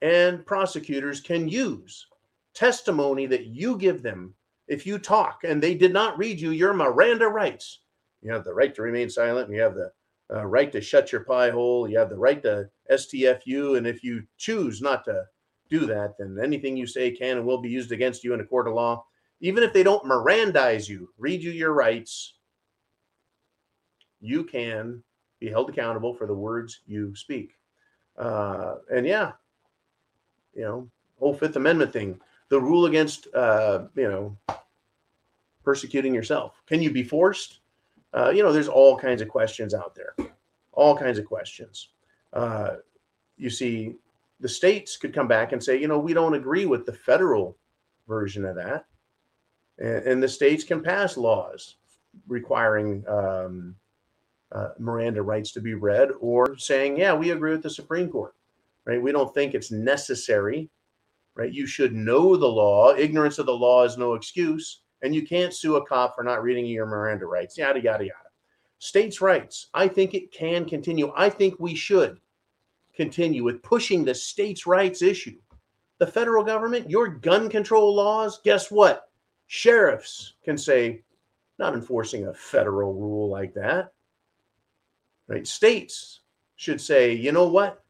[0.00, 2.06] and prosecutors can use
[2.54, 4.34] testimony that you give them
[4.68, 7.80] if you talk and they did not read you your Miranda rights.
[8.22, 9.90] You have the right to remain silent, you have the
[10.32, 11.88] uh, right to shut your pie hole.
[11.88, 13.76] You have the right to STFU.
[13.76, 15.24] And if you choose not to
[15.68, 18.44] do that, then anything you say can and will be used against you in a
[18.44, 19.04] court of law.
[19.40, 22.34] Even if they don't Mirandize you, read you your rights,
[24.20, 25.02] you can
[25.40, 27.56] be held accountable for the words you speak.
[28.16, 29.32] Uh, and yeah,
[30.54, 32.20] you know, whole Fifth Amendment thing,
[32.52, 34.36] the rule against, uh, you know,
[35.64, 36.60] persecuting yourself.
[36.66, 37.60] Can you be forced?
[38.12, 40.14] Uh, you know, there's all kinds of questions out there,
[40.72, 41.88] all kinds of questions.
[42.34, 42.72] Uh,
[43.38, 43.94] you see,
[44.38, 47.56] the states could come back and say, you know, we don't agree with the federal
[48.06, 48.84] version of that.
[49.78, 51.76] And, and the states can pass laws
[52.28, 53.74] requiring um,
[54.54, 58.34] uh, Miranda rights to be read or saying, yeah, we agree with the Supreme Court,
[58.84, 59.00] right?
[59.00, 60.68] We don't think it's necessary,
[61.34, 61.52] right?
[61.52, 62.94] You should know the law.
[62.94, 66.42] Ignorance of the law is no excuse and you can't sue a cop for not
[66.42, 68.30] reading your Miranda rights, yada, yada, yada.
[68.78, 71.12] States' rights, I think it can continue.
[71.16, 72.18] I think we should
[72.94, 75.38] continue with pushing the states' rights issue.
[75.98, 79.08] The federal government, your gun control laws, guess what?
[79.46, 81.02] Sheriffs can say,
[81.58, 83.92] not enforcing a federal rule like that.
[85.28, 85.46] Right?
[85.46, 86.20] States
[86.56, 87.84] should say, you know what?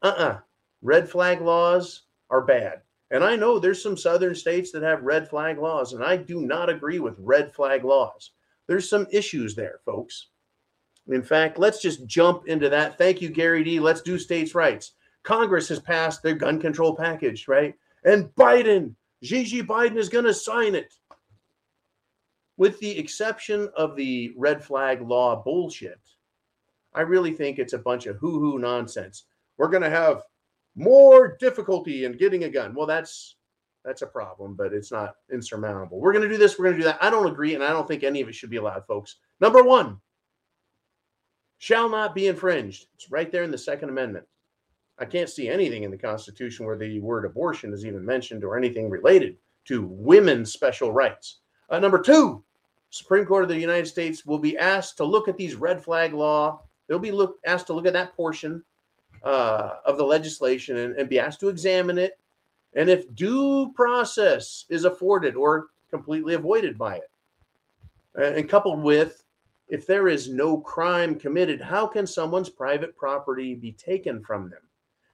[0.00, 0.38] Uh-uh.
[0.80, 2.80] Red flag laws are bad.
[3.12, 6.40] And I know there's some southern states that have red flag laws, and I do
[6.40, 8.32] not agree with red flag laws.
[8.66, 10.28] There's some issues there, folks.
[11.08, 12.96] In fact, let's just jump into that.
[12.96, 13.78] Thank you, Gary D.
[13.78, 14.92] Let's do states' rights.
[15.24, 17.74] Congress has passed their gun control package, right?
[18.04, 20.94] And Biden, Gigi Biden is going to sign it.
[22.56, 26.00] With the exception of the red flag law bullshit,
[26.94, 29.24] I really think it's a bunch of hoo hoo nonsense.
[29.58, 30.22] We're going to have
[30.74, 32.74] more difficulty in getting a gun.
[32.74, 33.36] Well, that's
[33.84, 35.98] that's a problem, but it's not insurmountable.
[35.98, 37.02] We're going to do this, we're going to do that.
[37.02, 39.16] I don't agree, and I don't think any of it should be allowed, folks.
[39.40, 39.98] Number one,
[41.58, 42.86] shall not be infringed.
[42.94, 44.24] It's right there in the Second Amendment.
[44.98, 48.56] I can't see anything in the Constitution where the word abortion is even mentioned or
[48.56, 51.40] anything related to women's special rights.
[51.70, 52.44] Uh, number two,
[52.90, 56.12] Supreme Court of the United States will be asked to look at these red flag
[56.12, 56.62] law.
[56.88, 58.62] They'll be look, asked to look at that portion
[59.24, 62.18] uh, of the legislation and, and be asked to examine it.
[62.74, 67.10] And if due process is afforded or completely avoided by it,
[68.14, 69.24] and coupled with
[69.68, 74.60] if there is no crime committed, how can someone's private property be taken from them?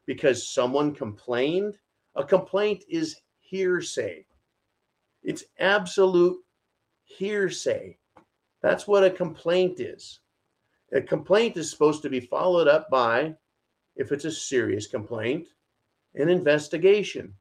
[0.07, 1.79] Because someone complained?
[2.17, 4.25] A complaint is hearsay.
[5.23, 6.39] It's absolute
[7.05, 7.99] hearsay.
[8.63, 10.21] That's what a complaint is.
[10.93, 13.35] A complaint is supposed to be followed up by
[13.99, 15.49] if it's a serious complaint,
[16.15, 17.35] an investigation.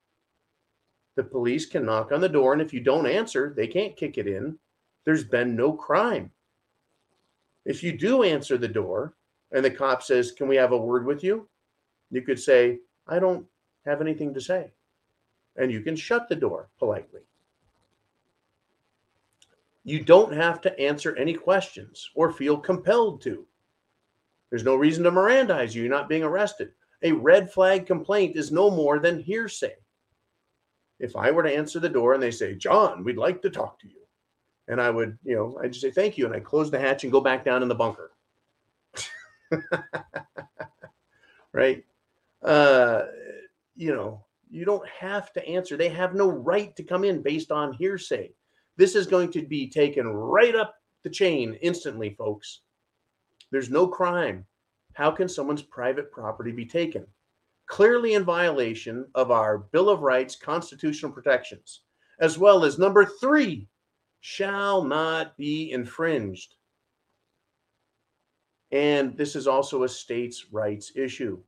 [1.16, 4.18] The police can knock on the door, and if you don't answer, they can't kick
[4.18, 4.58] it in.
[5.06, 6.32] There's been no crime.
[7.66, 9.16] If you do answer the door
[9.52, 11.48] and the cop says, Can we have a word with you?
[12.12, 13.46] You could say, I don't
[13.86, 14.72] have anything to say.
[15.56, 17.22] And you can shut the door politely.
[19.84, 23.46] You don't have to answer any questions or feel compelled to.
[24.50, 25.82] There's no reason to Mirandize you.
[25.84, 26.72] You're not being arrested.
[27.04, 29.76] A red flag complaint is no more than hearsay.
[31.00, 33.80] If I were to answer the door and they say, John, we'd like to talk
[33.80, 34.02] to you.
[34.68, 36.26] And I would, you know, I'd just say thank you.
[36.26, 38.12] And I close the hatch and go back down in the bunker.
[41.54, 41.84] right?
[42.44, 43.04] Uh,
[43.76, 45.78] you know, you don't have to answer.
[45.78, 48.32] They have no right to come in based on hearsay.
[48.76, 52.62] This is going to be taken right up the chain instantly, folks.
[53.52, 54.46] There's no crime.
[54.94, 57.06] How can someone's private property be taken?
[57.68, 61.82] Clearly in violation of our Bill of Rights constitutional protections,
[62.20, 63.68] as well as number three,
[64.22, 66.56] shall not be infringed.
[68.72, 71.42] And this is also a states' rights issue.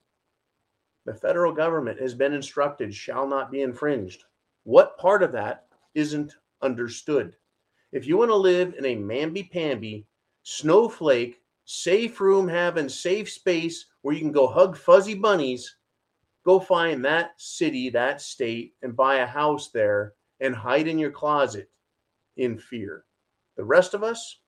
[1.06, 4.24] The federal government has been instructed shall not be infringed.
[4.64, 7.36] What part of that isn't understood?
[7.92, 10.06] If you want to live in a mamby pamby,
[10.44, 11.39] snowflake,
[11.72, 15.78] safe room having safe space where you can go hug fuzzy bunnies,
[16.44, 21.12] go find that city, that state, and buy a house there and hide in your
[21.12, 21.70] closet
[22.38, 23.06] in fear.
[23.56, 24.40] The rest of us,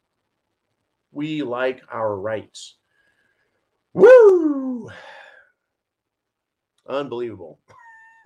[1.12, 2.78] we like our rights.
[3.94, 4.90] Woo!
[6.90, 7.60] Unbelievable.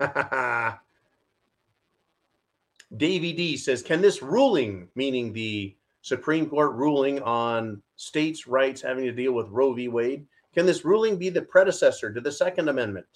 [2.96, 9.04] Davy D says, Can this ruling, meaning the Supreme Court ruling on states' rights having
[9.04, 9.88] to deal with Roe v.
[9.88, 10.26] Wade.
[10.54, 13.06] Can this ruling be the predecessor to the Second Amendment?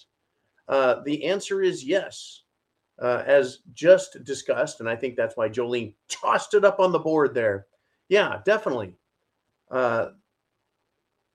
[0.67, 2.43] Uh, the answer is yes.
[2.99, 6.99] Uh, as just discussed, and I think that's why Jolene tossed it up on the
[6.99, 7.65] board there.
[8.09, 8.93] Yeah, definitely.
[9.71, 10.09] Uh,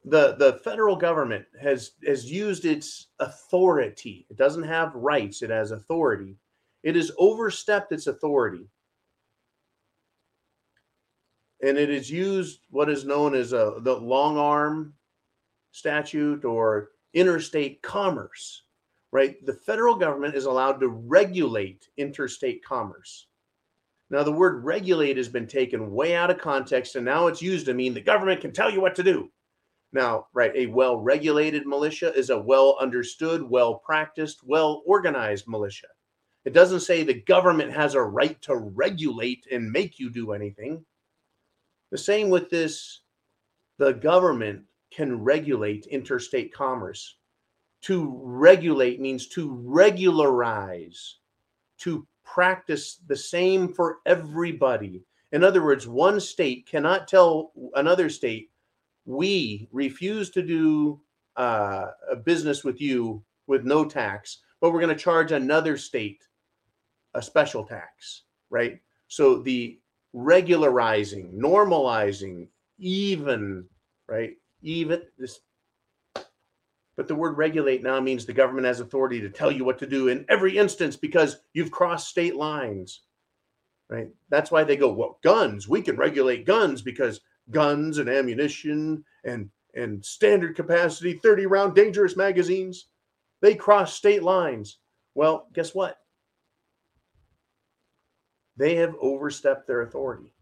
[0.05, 4.27] the the federal government has has used its authority.
[4.31, 6.37] It doesn't have rights; it has authority.
[6.85, 8.69] It has overstepped its authority
[11.67, 14.95] and it is used what is known as a the long arm
[15.73, 18.63] statute or interstate commerce
[19.17, 19.45] right?
[19.47, 23.29] The federal government is allowed to regulate interstate commerce.
[24.11, 27.65] Now the word regulate has been taken way out of context and now it's used
[27.65, 29.31] to mean the government can tell you what to do.
[29.93, 35.89] Now right a well regulated militia is a well understood well practiced well organized militia.
[36.45, 40.85] It doesn't say the government has a right to regulate and make you do anything
[41.97, 43.01] the same with this
[43.79, 47.17] the government can regulate interstate commerce.
[47.85, 51.17] To regulate means to regularize,
[51.79, 55.05] to practice the same for everybody.
[55.33, 58.51] In other words, one state cannot tell another state,
[59.07, 61.01] we refuse to do
[61.37, 66.23] uh, a business with you with no tax, but we're going to charge another state
[67.15, 68.81] a special tax, right?
[69.09, 69.79] So the
[70.17, 72.49] regularizing, normalizing,
[72.79, 73.67] even,
[74.09, 74.33] right?
[74.63, 75.41] Even this.
[76.97, 79.87] But the word regulate now means the government has authority to tell you what to
[79.87, 83.03] do in every instance because you've crossed state lines,
[83.91, 84.09] right?
[84.31, 89.51] That's why they go, well, guns, we can regulate guns because guns and ammunition and
[89.75, 92.89] and standard capacity 30 round dangerous magazines
[93.41, 94.79] they cross state lines
[95.15, 95.99] well guess what
[98.57, 100.33] they have overstepped their authority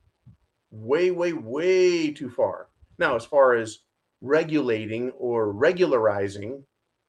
[0.75, 2.69] way, way, way too far.
[2.99, 3.81] Now, as far as
[4.21, 6.65] regulating or regularizing,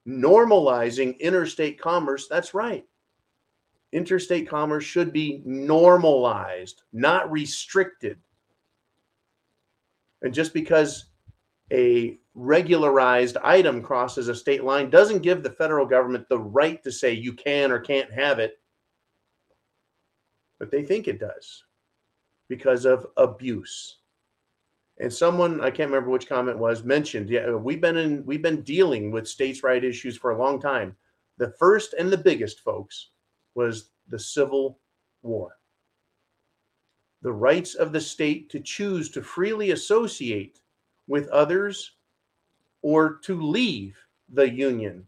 [0.08, 2.86] normalizing interstate commerce, that's right.
[3.92, 8.20] Interstate commerce should be normalized, not restricted.
[10.22, 11.06] And just because
[11.72, 16.92] a regularized item crosses a state line doesn't give the federal government the right to
[16.92, 18.60] say you can or can't have it
[20.60, 21.64] but they think it does
[22.48, 23.98] because of abuse.
[25.00, 27.30] And someone I can't remember which comment was mentioned.
[27.30, 30.96] Yeah, we've been in we've been dealing with states' right issues for a long time.
[31.38, 33.10] The first and the biggest, folks,
[33.56, 34.80] was the Civil
[35.22, 35.58] War.
[37.22, 40.62] The rights of the state to choose to freely associate
[41.08, 41.92] with others
[42.82, 43.98] or to leave
[44.30, 45.06] the Union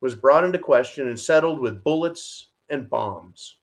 [0.00, 3.56] was brought into question and settled with bullets and bombs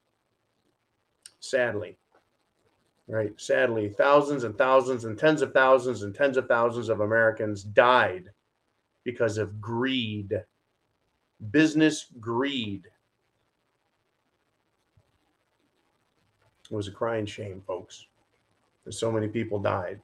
[1.44, 1.98] sadly.
[3.08, 3.34] Right?
[3.40, 8.30] Sadly, thousands and thousands and tens of thousands and tens of thousands of Americans died
[9.04, 10.42] because of greed,
[11.52, 12.86] business greed.
[16.72, 18.08] It was a crying shame, folks.
[18.86, 20.00] That so many people died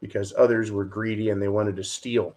[0.00, 2.36] because others were greedy and they wanted to steal.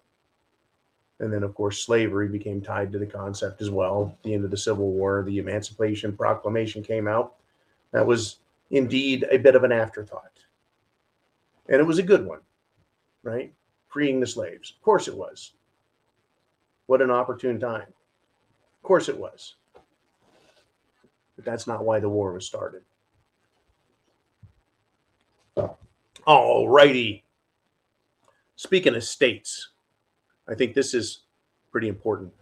[1.20, 4.16] And then, of course, slavery became tied to the concept as well.
[4.18, 7.36] At the end of the Civil War, the Emancipation Proclamation came out
[7.92, 8.38] that was
[8.70, 10.38] indeed a bit of an afterthought.
[11.68, 12.40] And it was a good one,
[13.22, 13.52] right?
[13.88, 14.72] Freeing the slaves.
[14.76, 15.52] Of course it was.
[16.86, 17.82] What an opportune time.
[17.82, 19.54] Of course it was.
[21.36, 22.82] But that's not why the war was started.
[26.26, 27.24] All righty.
[28.56, 29.70] Speaking of states,
[30.48, 31.20] I think this is
[31.70, 32.32] pretty important.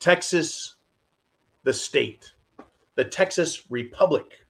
[0.00, 0.76] Texas,
[1.64, 2.32] the state,
[2.98, 4.44] the Texas Republic.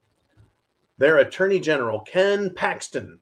[0.97, 3.19] Their Attorney General, Ken Paxton,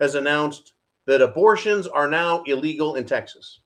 [0.00, 0.72] has announced
[1.04, 3.60] that abortions are now illegal in Texas.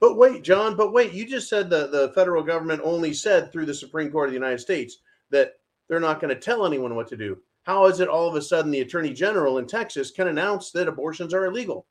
[0.00, 3.66] But wait, John, but wait, you just said that the federal government only said through
[3.66, 4.96] the Supreme Court of the United States
[5.30, 5.52] that
[5.88, 7.38] they're not going to tell anyone what to do.
[7.62, 10.88] How is it all of a sudden the Attorney General in Texas can announce that
[10.88, 11.86] abortions are illegal?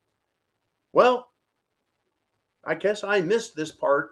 [0.92, 1.30] Well,
[2.66, 4.10] I guess I missed this part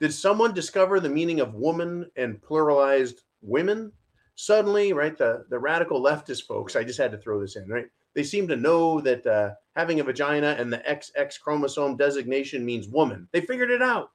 [0.00, 3.92] did someone discover the meaning of woman and pluralized women?
[4.34, 7.86] Suddenly, right, the, the radical leftist folks, I just had to throw this in, right?
[8.14, 12.88] They seem to know that uh, having a vagina and the XX chromosome designation means
[12.88, 13.28] woman.
[13.32, 14.10] They figured it out.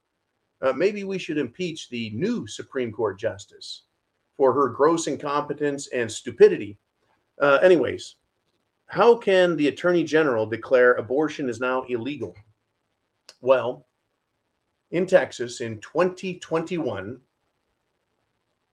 [0.62, 3.84] Uh, maybe we should impeach the new Supreme Court justice
[4.36, 6.78] for her gross incompetence and stupidity.
[7.40, 8.16] Uh, anyways,
[8.88, 12.36] how can the attorney general declare abortion is now illegal?
[13.42, 13.86] Well,
[14.96, 17.20] in Texas in 2021,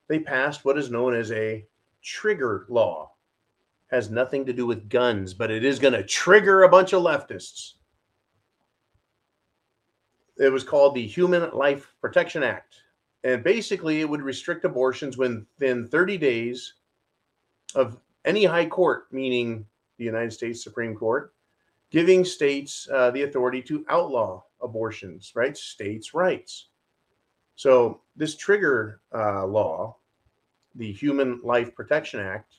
[0.06, 1.66] they passed what is known as a
[2.00, 3.10] trigger law.
[3.90, 7.02] Has nothing to do with guns, but it is going to trigger a bunch of
[7.02, 7.72] leftists.
[10.38, 12.76] It was called the Human Life Protection Act.
[13.24, 16.74] And basically, it would restrict abortions within 30 days
[17.74, 19.66] of any high court, meaning
[19.98, 21.34] the United States Supreme Court,
[21.93, 25.57] giving states uh, the authority to outlaw abortions, right?
[25.57, 26.68] States' rights.
[27.55, 29.97] So, this trigger uh, law,
[30.74, 32.55] the Human Life Protection Act,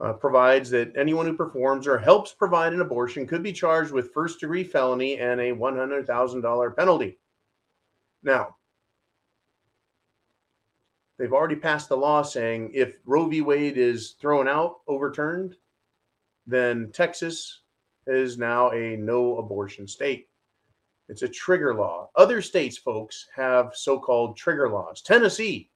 [0.00, 4.12] uh, provides that anyone who performs or helps provide an abortion could be charged with
[4.12, 7.18] first degree felony and a $100,000 penalty.
[8.22, 8.56] Now,
[11.18, 13.40] they've already passed the law saying if Roe v.
[13.40, 15.56] Wade is thrown out, overturned,
[16.46, 17.62] then Texas
[18.06, 20.28] is now a no abortion state.
[21.08, 22.10] It's a trigger law.
[22.16, 25.02] Other states, folks, have so called trigger laws.
[25.02, 25.70] Tennessee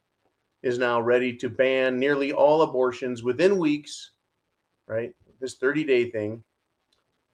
[0.63, 4.13] is now ready to ban nearly all abortions within weeks,
[4.87, 5.13] right?
[5.41, 6.43] This 30 day thing.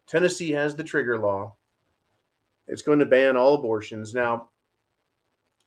[0.07, 1.57] Tennessee has the trigger law.
[2.69, 4.15] It's going to ban all abortions.
[4.15, 4.51] Now,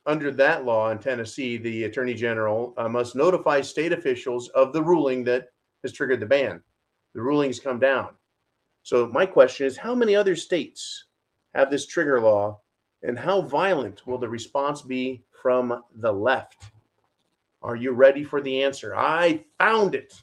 [0.06, 4.82] under that law in Tennessee, the attorney general uh, must notify state officials of the
[4.82, 5.48] ruling that
[5.82, 6.62] has triggered the ban.
[7.14, 8.10] The rulings come down.
[8.82, 11.04] So, my question is how many other states
[11.54, 12.60] have this trigger law,
[13.02, 16.64] and how violent will the response be from the left?
[17.62, 18.94] Are you ready for the answer?
[18.96, 20.20] I found it.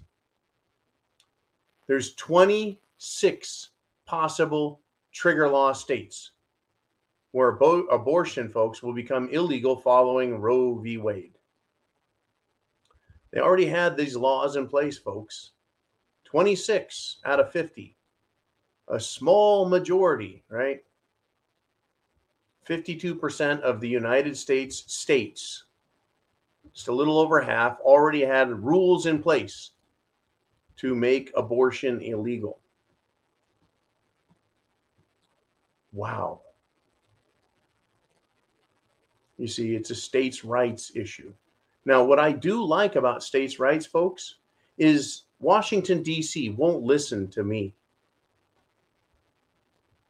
[1.88, 3.70] There's 26
[4.05, 4.82] possible
[5.12, 6.32] trigger law states
[7.32, 10.97] where abo- abortion, folks, will become illegal following Roe v.
[10.97, 11.38] Wade.
[13.32, 15.51] They already had these laws in place, folks.
[16.26, 17.97] 26 out of 50.
[18.89, 20.83] A small majority, right?
[22.67, 25.65] 52% of the United States states,
[26.73, 29.71] just a little over half, already had rules in place
[30.77, 32.59] to make abortion illegal.
[35.93, 36.41] Wow.
[39.38, 41.33] You see, it's a states' rights issue.
[41.85, 44.35] Now, what I do like about states' rights, folks,
[44.77, 46.49] is Washington, D.C.
[46.49, 47.73] won't listen to me.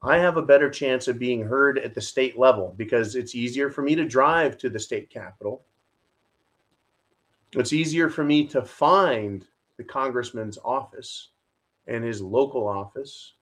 [0.02, 3.72] I have a better chance of being heard at the state level because it's easier
[3.72, 5.66] for me to drive to the state capitol.
[7.54, 9.46] It's easier for me to find
[9.78, 11.30] the congressman's office
[11.88, 13.34] and his local office.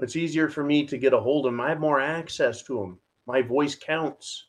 [0.00, 1.60] It's easier for me to get a hold of him.
[1.60, 2.98] I have more access to him.
[3.26, 4.44] My voice counts.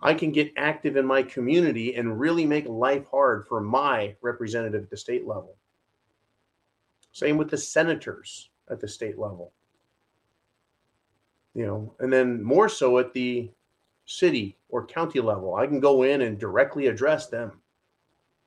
[0.00, 4.84] I can get active in my community and really make life hard for my representative
[4.84, 5.56] at the state level.
[7.12, 9.52] Same with the senators at the state level.
[11.54, 13.50] You know, and then more so at the
[14.06, 15.54] city or county level.
[15.54, 17.60] I can go in and directly address them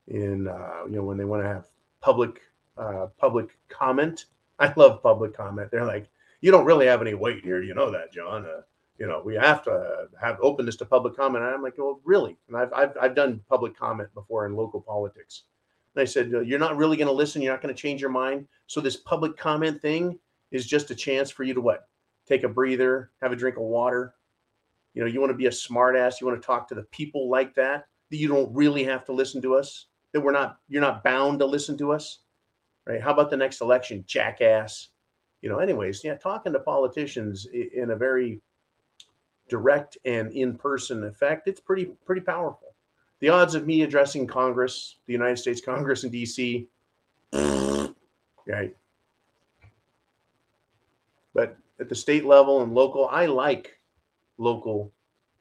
[0.07, 1.67] in uh, you know when they want to have
[2.01, 2.41] public
[2.77, 4.25] uh, public comment.
[4.59, 5.69] I love public comment.
[5.69, 6.07] They're like,
[6.39, 7.61] you don't really have any weight here.
[7.61, 8.45] You know that, John.
[8.45, 8.61] Uh,
[8.97, 11.43] you know, we have to have openness to public comment.
[11.43, 12.37] And I'm like, well, really?
[12.47, 15.43] And I've, I've, I've done public comment before in local politics.
[15.97, 17.41] I said, you're not really going to listen.
[17.41, 18.47] You're not going to change your mind.
[18.67, 20.19] So this public comment thing
[20.51, 21.87] is just a chance for you to what?
[22.27, 24.15] Take a breather, have a drink of water.
[24.93, 26.19] You know, you want to be a smartass.
[26.19, 29.13] You want to talk to the people like that, that you don't really have to
[29.13, 32.19] listen to us, that we're not, you're not bound to listen to us.
[32.87, 33.01] Right.
[33.01, 34.89] How about the next election, jackass?
[35.41, 38.41] You know, anyways, yeah, talking to politicians in a very
[39.49, 42.74] direct and in-person effect, it's pretty pretty powerful.
[43.21, 46.67] The odds of me addressing Congress, the United States Congress in DC,
[48.47, 48.75] right?
[51.33, 53.79] But at the state level and local, I like
[54.37, 54.91] local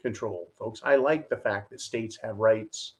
[0.02, 0.80] control, folks.
[0.84, 2.94] I like the fact that states have rights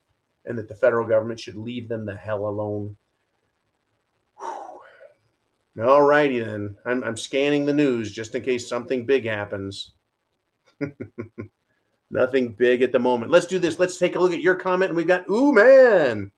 [0.45, 2.97] and that the federal government should leave them the hell alone.
[5.83, 6.77] All righty then.
[6.85, 9.93] I'm, I'm scanning the news just in case something big happens.
[12.15, 13.33] Nothing big at the moment.
[13.33, 13.81] Let's do this.
[13.81, 14.91] Let's take a look at your comment.
[14.91, 16.31] And we've got, ooh, man.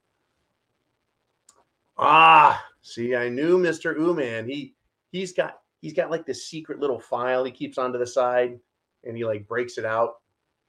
[1.99, 3.95] Ah, see, I knew Mr.
[3.97, 4.49] Ooh Man.
[4.49, 4.75] He
[5.13, 8.59] he's got he's got like this secret little file he keeps onto the side
[9.05, 10.17] and he like breaks it out.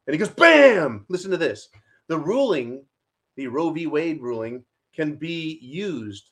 [0.06, 1.06] And he goes, Bam!
[1.10, 1.70] Listen to this.
[2.08, 2.86] The ruling,
[3.36, 3.88] the Roe v.
[3.88, 4.64] Wade ruling,
[4.96, 6.32] can be used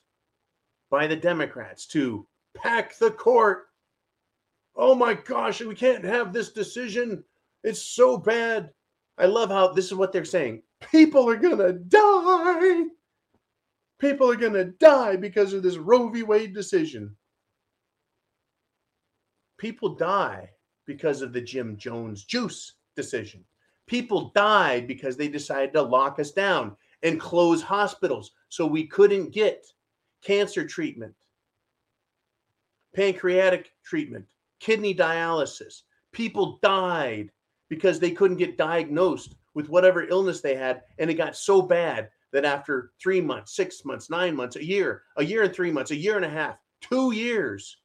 [0.90, 3.66] by the Democrats to pack the court
[4.76, 7.24] oh my gosh, we can't have this decision.
[7.66, 8.70] It's so bad.
[9.18, 10.62] I love how this is what they're saying.
[10.92, 12.84] People are going to die.
[13.98, 16.22] People are going to die because of this Roe v.
[16.22, 17.16] Wade decision.
[19.58, 20.48] People die
[20.86, 23.44] because of the Jim Jones juice decision.
[23.88, 29.32] People died because they decided to lock us down and close hospitals so we couldn't
[29.32, 29.66] get
[30.22, 31.14] cancer treatment,
[32.94, 34.26] pancreatic treatment,
[34.60, 35.82] kidney dialysis.
[36.12, 37.32] People died
[37.68, 40.82] because they couldn't get diagnosed with whatever illness they had.
[40.98, 45.02] And it got so bad that after three months, six months, nine months, a year,
[45.16, 47.78] a year and three months, a year and a half, two years,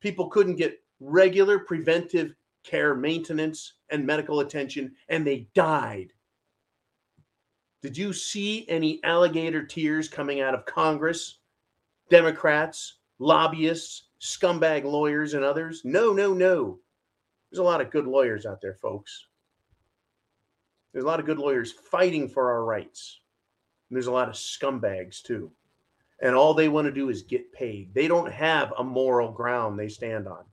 [0.00, 6.12] people couldn't get regular preventive care, maintenance, and medical attention, and they died.
[7.82, 11.38] Did you see any alligator tears coming out of Congress,
[12.10, 15.82] Democrats, lobbyists, scumbag lawyers and others.
[15.84, 16.78] No, no, no.
[17.56, 19.28] There's a lot of good lawyers out there, folks.
[20.92, 23.18] There's a lot of good lawyers fighting for our rights.
[23.88, 25.50] And there's a lot of scumbags too.
[26.20, 27.94] And all they want to do is get paid.
[27.94, 30.44] They don't have a moral ground they stand on.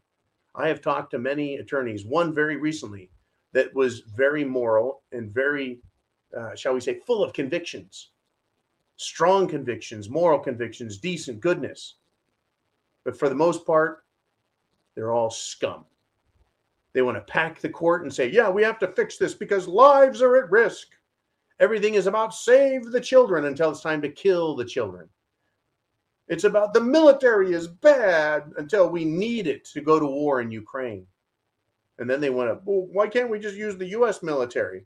[0.56, 3.12] I have talked to many attorneys, one very recently
[3.52, 5.82] that was very moral and very,
[6.38, 8.12] uh, shall we say, full of convictions,
[8.96, 11.96] strong convictions, moral convictions, decent goodness.
[13.04, 14.06] But for the most part,
[14.96, 15.84] they're all scum.
[16.94, 19.68] They want to pack the court and say, yeah, we have to fix this because
[19.68, 20.88] lives are at risk.
[21.60, 25.10] Everything is about save the children until it's time to kill the children.
[26.28, 30.52] It's about the military is bad until we need it to go to war in
[30.52, 31.06] Ukraine.
[32.00, 34.86] And then they want to, well, why can't we just use the US military?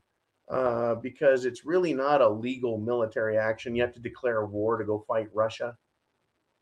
[0.50, 3.74] uh, because it's really not a legal military action.
[3.74, 5.76] You have to declare war to go fight Russia.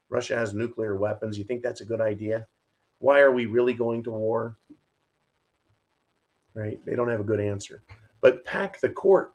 [0.09, 1.39] Russia has nuclear weapons.
[1.39, 2.47] You think that's a good idea?
[2.99, 4.57] Why are we really going to war?
[6.57, 6.81] Right?
[6.87, 7.83] They don't have a good answer.
[8.23, 9.35] But pack the court.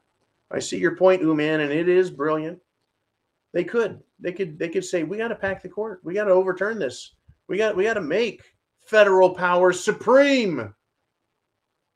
[0.50, 2.58] I see your point, Uman, and it is brilliant.
[3.52, 4.02] They could.
[4.18, 6.00] They could they could say, we got to pack the court.
[6.02, 7.12] We got to overturn this.
[7.48, 8.42] We got we got to make
[8.86, 10.74] federal power supreme.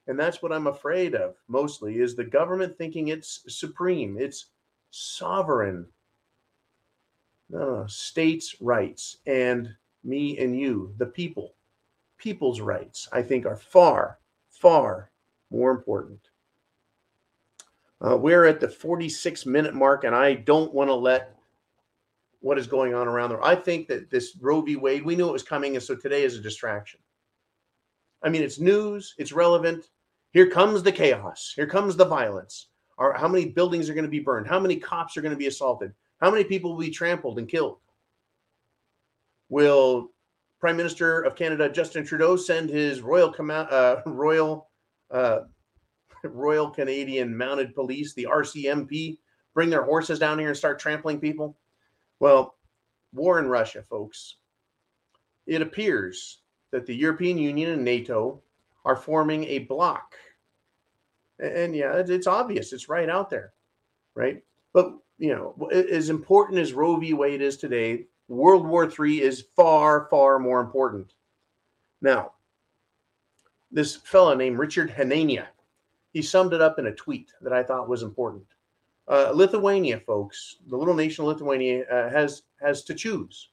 [0.07, 4.47] And that's what I'm afraid of mostly is the government thinking it's supreme, it's
[4.91, 5.87] sovereign.
[7.51, 9.75] No, states' rights and
[10.05, 11.55] me and you, the people,
[12.19, 14.19] people's rights, I think are far,
[14.49, 15.11] far
[15.51, 16.21] more important.
[18.01, 21.37] Uh, we're at the 46 minute mark, and I don't want to let
[22.41, 23.45] what is going on around there.
[23.45, 24.77] I think that this Roe v.
[24.77, 27.01] Wade, we knew it was coming, and so today is a distraction.
[28.23, 29.89] I mean, it's news, it's relevant.
[30.33, 31.53] Here comes the chaos.
[31.57, 32.69] Here comes the violence.
[32.99, 34.47] Are how many buildings are going to be burned?
[34.47, 35.93] How many cops are going to be assaulted?
[36.21, 37.79] How many people will be trampled and killed?
[39.49, 40.11] Will
[40.61, 44.69] Prime Minister of Canada Justin Trudeau send his Royal uh, Royal
[45.11, 45.41] uh,
[46.25, 49.19] Royal Canadian Mounted Police, the RCMP,
[49.55, 51.57] bring their horses down here and start trampling people?
[52.21, 52.57] Well,
[53.13, 54.37] war in Russia, folks.
[55.47, 56.41] It appears
[56.73, 58.43] that the European Union and NATO
[58.85, 60.15] are forming a bloc.
[61.39, 63.53] And yeah, it's obvious, it's right out there,
[64.15, 64.43] right?
[64.73, 67.13] But, you know, as important as Roe v.
[67.13, 71.15] Wade is today, World War III is far, far more important.
[72.01, 72.33] Now,
[73.77, 75.49] this fellow named Richard Hanania,
[76.15, 78.47] he summed it up in a tweet that I thought was important.
[79.07, 83.51] Uh, Lithuania, folks, the little nation of Lithuania uh, has has to choose,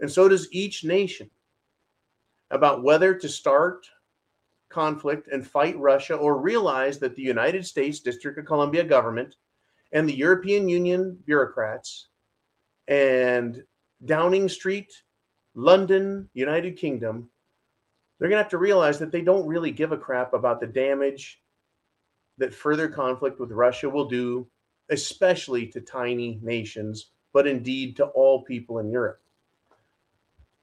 [0.00, 1.30] and so does each nation
[2.50, 3.86] about whether to start
[4.70, 9.36] conflict and fight Russia or realize that the United States District of Columbia government
[9.92, 12.08] and the European Union bureaucrats
[12.88, 13.62] and
[14.04, 14.92] Downing Street,
[15.54, 17.30] London, United Kingdom,
[18.18, 20.66] they're going to have to realize that they don't really give a crap about the
[20.66, 21.40] damage
[22.38, 24.48] that further conflict with Russia will do
[24.90, 29.20] especially to tiny nations, but indeed to all people in Europe.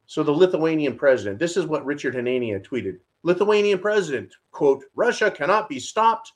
[0.08, 3.00] So the Lithuanian president, this is what Richard Hanania tweeted.
[3.24, 6.34] Lithuanian president, quote, Russia cannot be stopped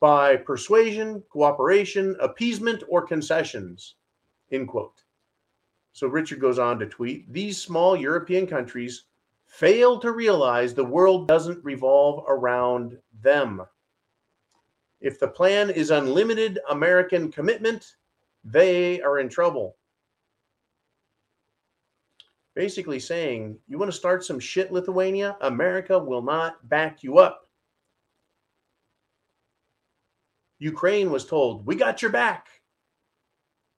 [0.00, 3.94] by persuasion, cooperation, appeasement, or concessions,
[4.52, 5.02] end quote.
[5.92, 9.04] So Richard goes on to tweet, these small European countries
[9.56, 13.62] fail to realize the world doesn't revolve around them.
[15.00, 17.96] If the plan is unlimited American commitment,
[18.44, 19.76] they are in trouble.
[22.54, 25.38] Basically saying, you want to start some shit, Lithuania?
[25.40, 27.48] America will not back you up.
[30.58, 32.48] Ukraine was told, we got your back.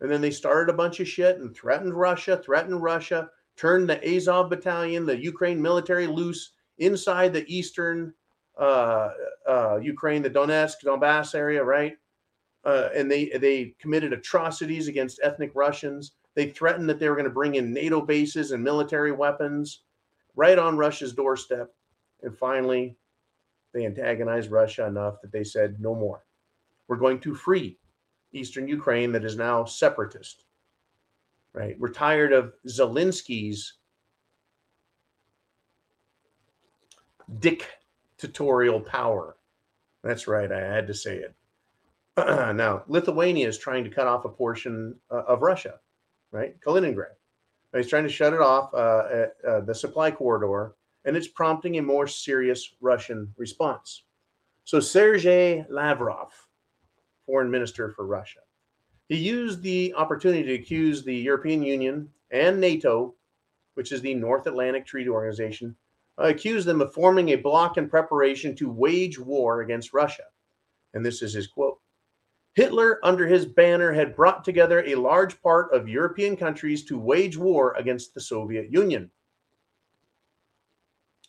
[0.00, 4.16] And then they started a bunch of shit and threatened Russia, threatened Russia, turned the
[4.16, 8.14] Azov battalion, the Ukraine military loose inside the eastern
[8.58, 9.10] uh,
[9.48, 11.96] uh, Ukraine, the Donetsk, Donbass area, right?
[12.64, 16.12] Uh, and they they committed atrocities against ethnic Russians.
[16.34, 19.82] They threatened that they were going to bring in NATO bases and military weapons
[20.36, 21.72] right on Russia's doorstep.
[22.22, 22.96] And finally,
[23.72, 26.24] they antagonized Russia enough that they said, no more.
[26.88, 27.78] We're going to free
[28.32, 30.44] eastern Ukraine that is now separatist.
[31.58, 31.74] Right?
[31.76, 33.78] We're tired of Zelensky's
[37.40, 39.36] dictatorial power.
[40.04, 40.52] That's right.
[40.52, 41.34] I had to say it.
[42.16, 45.80] now, Lithuania is trying to cut off a portion uh, of Russia,
[46.30, 46.54] right?
[46.60, 47.16] Kaliningrad.
[47.76, 51.78] He's trying to shut it off, uh, at, uh, the supply corridor, and it's prompting
[51.78, 54.04] a more serious Russian response.
[54.62, 56.30] So, Sergei Lavrov,
[57.26, 58.40] foreign minister for Russia,
[59.08, 63.14] he used the opportunity to accuse the European Union and NATO,
[63.74, 65.74] which is the North Atlantic Treaty Organization,
[66.18, 70.24] accused them of forming a bloc in preparation to wage war against Russia.
[70.94, 71.78] And this is his quote
[72.54, 77.36] Hitler, under his banner, had brought together a large part of European countries to wage
[77.36, 79.10] war against the Soviet Union.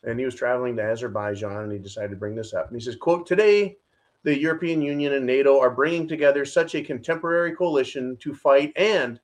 [0.03, 2.67] And he was traveling to Azerbaijan and he decided to bring this up.
[2.67, 3.77] And he says, quote, today,
[4.23, 9.19] the European Union and NATO are bringing together such a contemporary coalition to fight and,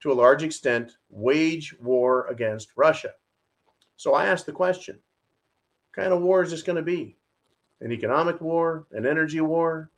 [0.00, 3.12] to a large extent, wage war against Russia.
[3.96, 4.98] So I asked the question
[5.94, 7.16] what kind of war is this going to be?
[7.80, 9.90] An economic war, an energy war,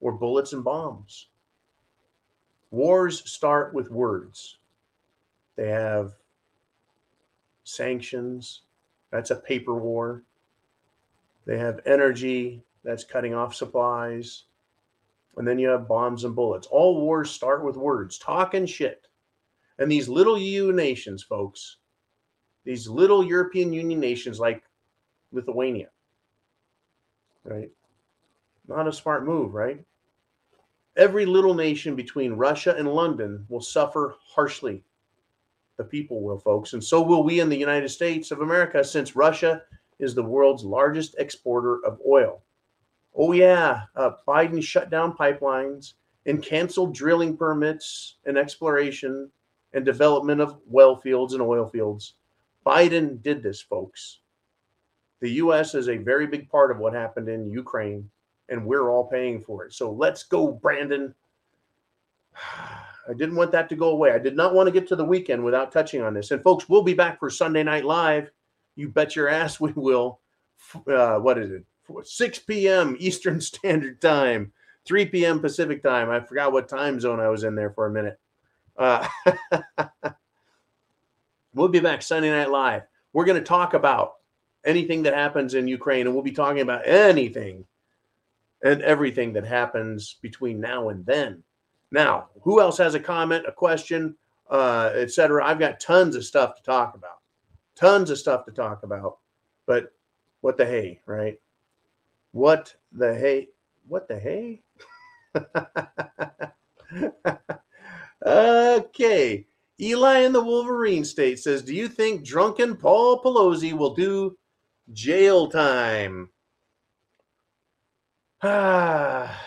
[0.00, 1.28] or bullets and bombs?
[2.70, 4.58] Wars start with words.
[5.56, 6.14] They have
[7.64, 8.62] sanctions,
[9.10, 10.22] that's a paper war.
[11.46, 14.44] They have energy, that's cutting off supplies.
[15.36, 16.66] And then you have bombs and bullets.
[16.66, 19.06] All wars start with words, talking shit.
[19.78, 21.78] And these little EU nations, folks,
[22.64, 24.62] these little European Union nations like
[25.32, 25.88] Lithuania,
[27.44, 27.70] right?
[28.68, 29.82] Not a smart move, right?
[30.96, 34.84] Every little nation between Russia and London will suffer harshly.
[35.78, 36.74] The people will, folks.
[36.74, 39.62] And so will we in the United States of America, since Russia
[39.98, 42.42] is the world's largest exporter of oil.
[43.14, 43.82] Oh, yeah.
[43.96, 45.94] Uh, Biden shut down pipelines
[46.26, 49.30] and canceled drilling permits and exploration
[49.72, 52.14] and development of well fields and oil fields.
[52.66, 54.18] Biden did this, folks.
[55.20, 55.74] The U.S.
[55.74, 58.08] is a very big part of what happened in Ukraine,
[58.48, 59.74] and we're all paying for it.
[59.74, 61.14] So let's go, Brandon.
[63.08, 64.12] I didn't want that to go away.
[64.12, 66.30] I did not want to get to the weekend without touching on this.
[66.30, 68.30] And folks, we'll be back for Sunday Night Live.
[68.76, 70.20] You bet your ass we will.
[70.86, 71.64] Uh, what is it?
[72.02, 72.96] 6 p.m.
[72.98, 74.52] Eastern Standard Time,
[74.86, 75.40] 3 p.m.
[75.40, 76.10] Pacific Time.
[76.10, 78.18] I forgot what time zone I was in there for a minute.
[78.76, 79.06] Uh,
[81.54, 82.82] we'll be back Sunday Night Live.
[83.12, 84.14] We're going to talk about
[84.64, 87.64] anything that happens in Ukraine, and we'll be talking about anything
[88.62, 91.42] and everything that happens between now and then.
[91.90, 94.16] Now, who else has a comment, a question,
[94.50, 95.44] uh, etc.?
[95.44, 97.18] I've got tons of stuff to talk about.
[97.74, 99.18] Tons of stuff to talk about.
[99.66, 99.92] But
[100.40, 101.38] what the hey, right?
[102.32, 103.48] What the hey?
[103.86, 104.62] What the hey?
[108.26, 109.46] okay.
[109.80, 114.36] Eli in the Wolverine state says, Do you think drunken Paul Pelosi will do
[114.92, 116.30] jail time?
[118.42, 119.46] Ah.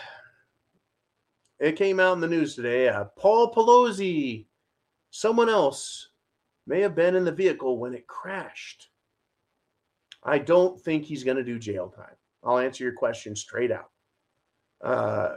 [1.60, 2.88] It came out in the news today.
[2.88, 4.44] Uh, Paul Pelosi,
[5.10, 6.08] someone else,
[6.66, 8.88] may have been in the vehicle when it crashed.
[10.22, 12.16] I don't think he's going to do jail time.
[12.44, 13.90] I'll answer your question straight out.
[14.82, 15.36] Uh,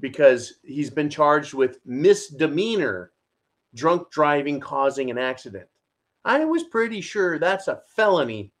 [0.00, 3.12] because he's been charged with misdemeanor
[3.74, 5.66] drunk driving causing an accident.
[6.24, 8.52] I was pretty sure that's a felony.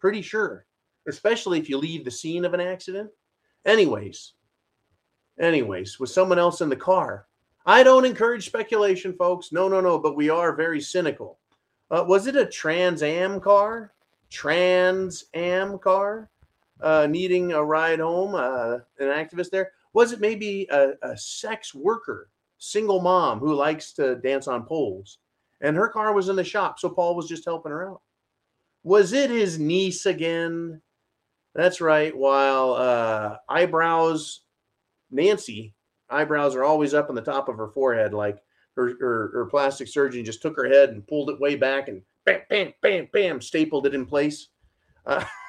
[0.00, 0.66] Pretty sure,
[1.08, 3.10] especially if you leave the scene of an accident.
[3.64, 4.34] Anyways,
[5.40, 7.26] anyways, with someone else in the car.
[7.66, 9.50] I don't encourage speculation, folks.
[9.50, 11.38] No, no, no, but we are very cynical.
[11.90, 13.94] Uh, was it a Trans Am car?
[14.30, 16.30] Trans Am car?
[16.80, 19.72] Uh, needing a ride home, uh, an activist there?
[19.92, 25.18] Was it maybe a, a sex worker, single mom who likes to dance on poles?
[25.60, 28.02] And her car was in the shop, so Paul was just helping her out.
[28.82, 30.82] Was it his niece again?
[31.54, 32.14] That's right.
[32.14, 34.42] While uh, eyebrows,
[35.10, 35.74] Nancy,
[36.10, 38.42] eyebrows are always up on the top of her forehead, like
[38.76, 42.02] her, her, her plastic surgeon just took her head and pulled it way back and
[42.26, 44.48] bam, bam, bam, bam, stapled it in place.
[45.06, 45.24] Uh,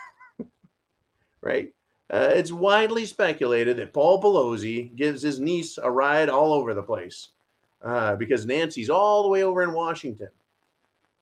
[1.45, 1.71] right?
[2.09, 6.83] Uh, it's widely speculated that Paul Pelosi gives his niece a ride all over the
[6.83, 7.29] place
[7.83, 10.29] uh, because Nancy's all the way over in Washington.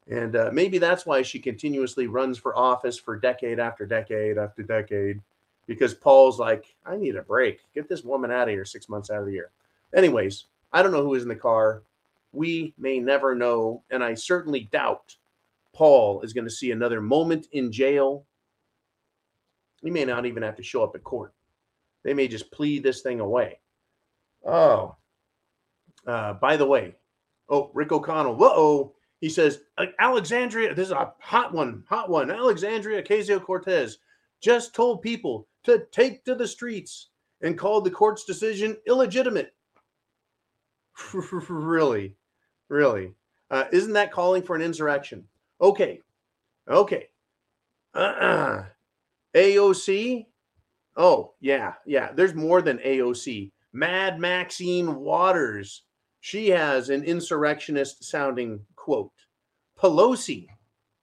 [0.09, 4.63] And uh, maybe that's why she continuously runs for office for decade after decade after
[4.63, 5.21] decade
[5.67, 7.61] because Paul's like, I need a break.
[7.73, 9.51] Get this woman out of here six months out of the year.
[9.95, 11.83] Anyways, I don't know who is in the car.
[12.33, 13.83] We may never know.
[13.89, 15.15] And I certainly doubt
[15.71, 18.25] Paul is going to see another moment in jail
[19.83, 21.33] he may not even have to show up at court.
[22.03, 23.59] They may just plead this thing away.
[24.45, 24.95] Oh,
[26.07, 26.95] uh, by the way,
[27.49, 29.61] oh, Rick O'Connell, whoa, he says,
[29.99, 32.29] Alexandria, this is a hot one, hot one.
[32.29, 33.99] Alexandria Ocasio Cortez
[34.41, 37.09] just told people to take to the streets
[37.41, 39.53] and called the court's decision illegitimate.
[41.13, 42.15] really,
[42.67, 43.13] really.
[43.49, 45.23] Uh, isn't that calling for an insurrection?
[45.61, 46.01] Okay,
[46.67, 47.07] okay.
[47.95, 48.65] Uh-uh.
[49.35, 50.25] AOC.
[50.95, 52.11] Oh, yeah, yeah.
[52.13, 53.51] There's more than AOC.
[53.73, 55.83] Mad Maxine Waters.
[56.21, 59.11] She has an insurrectionist sounding quote.
[59.77, 60.47] Pelosi.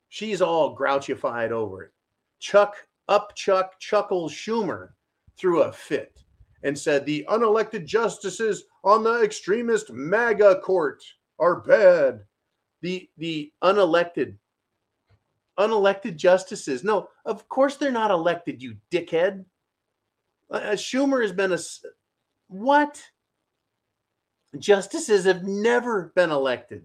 [0.08, 1.92] She's all grouchified over it.
[2.38, 2.76] Chuck
[3.08, 4.90] up Chuck Chuckles Schumer
[5.36, 6.22] threw a fit
[6.62, 11.02] and said the unelected justices on the extremist MAGA court
[11.38, 12.20] are bad.
[12.82, 14.36] The the unelected
[15.60, 16.82] unelected justices.
[16.82, 19.44] No, of course they're not elected, you dickhead.
[20.50, 21.58] Uh, Schumer has been a
[22.48, 23.02] what?
[24.58, 26.84] Justices have never been elected.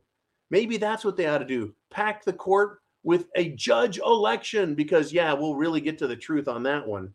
[0.51, 1.73] Maybe that's what they ought to do.
[1.89, 6.47] Pack the court with a judge election because, yeah, we'll really get to the truth
[6.47, 7.13] on that one.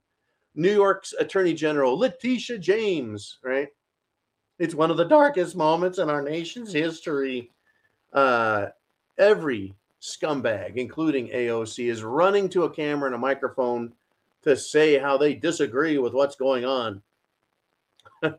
[0.57, 3.69] New York's Attorney General Letitia James, right?
[4.59, 7.53] It's one of the darkest moments in our nation's history.
[8.13, 8.67] Uh,
[9.19, 13.93] every scumbag, including AOC, is running to a camera and a microphone
[14.43, 17.03] to say how they disagree with what's going on.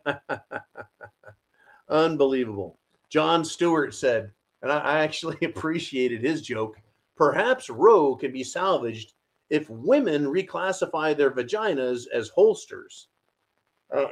[1.90, 2.78] Unbelievable.
[3.10, 4.32] Jon Stewart said,
[4.62, 6.78] and I, actually appreciated his joke.
[7.16, 9.14] Perhaps Roe can be salvaged
[9.50, 13.10] if women reclassify their vaginas as holsters.
[13.94, 14.06] Uh,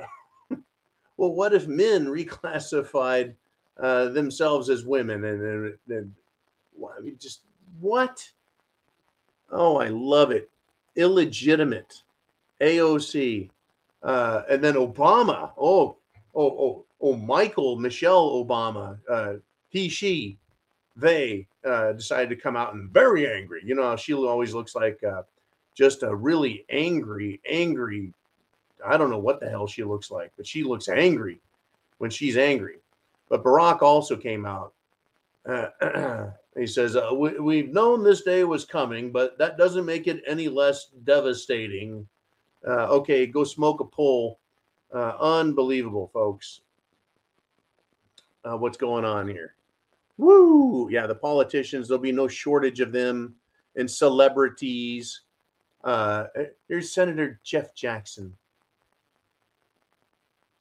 [1.18, 3.34] well, what if men reclassified
[3.82, 6.14] uh, themselves as women and, and, and
[6.98, 7.42] I mean, just
[7.80, 8.28] what?
[9.52, 10.50] Oh, I love it.
[10.96, 12.04] Illegitimate.
[12.62, 13.50] AOC.
[14.04, 15.52] Uh, and then Obama.
[15.58, 15.98] Oh,
[16.36, 18.98] oh, oh, oh, Michael, Michelle Obama.
[19.10, 19.34] Uh,
[19.70, 20.38] he, she,
[20.96, 23.62] they uh, decided to come out and very angry.
[23.66, 25.24] You know, she always looks like uh,
[25.76, 28.14] just a really angry, angry.
[28.86, 31.42] I don't know what the hell she looks like, but she looks angry
[31.98, 32.80] when she's angry.
[33.30, 34.74] But Barack also came out.
[35.46, 35.68] Uh,
[36.58, 40.24] he says, uh, we, have known this day was coming, but that doesn't make it
[40.26, 42.08] any less devastating.
[42.68, 44.40] Uh, okay, go smoke a pull.
[44.94, 46.62] Uh, unbelievable, folks.
[48.44, 49.56] Uh, what's going on here?
[50.18, 50.90] Woo!
[50.90, 53.36] Yeah, the politicians, there'll be no shortage of them
[53.76, 55.22] and celebrities.
[55.84, 56.26] Uh,
[56.68, 58.36] here's Senator Jeff Jackson.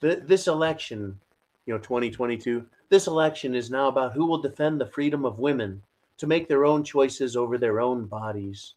[0.01, 1.19] The, this election,
[1.67, 5.83] you know, 2022, this election is now about who will defend the freedom of women
[6.19, 8.75] to make their own choices over their own bodies.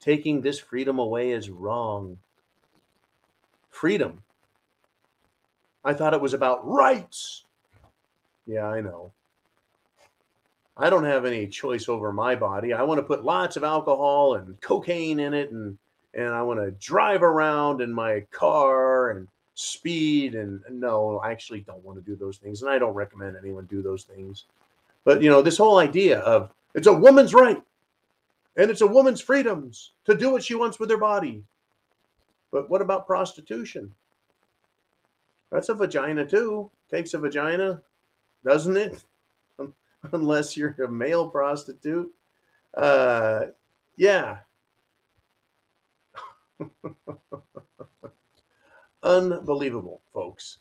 [0.00, 2.18] Taking this freedom away is wrong.
[3.70, 4.22] Freedom.
[5.84, 7.44] I thought it was about rights.
[8.46, 9.12] Yeah, I know.
[10.76, 12.72] I don't have any choice over my body.
[12.72, 15.78] I want to put lots of alcohol and cocaine in it and
[16.14, 21.60] and I want to drive around in my car and speed and no, I actually
[21.60, 24.44] don't want to do those things and I don't recommend anyone do those things.
[25.04, 27.60] But you know, this whole idea of it's a woman's right
[28.56, 31.42] and it's a woman's freedoms to do what she wants with her body.
[32.52, 33.92] But what about prostitution?
[35.50, 36.70] That's a vagina too.
[36.90, 37.80] Takes a vagina,
[38.44, 39.02] doesn't it?
[40.12, 42.12] unless you're a male prostitute.
[42.76, 43.46] Uh,
[43.96, 44.36] yeah.
[49.06, 50.58] Unbelievable, folks.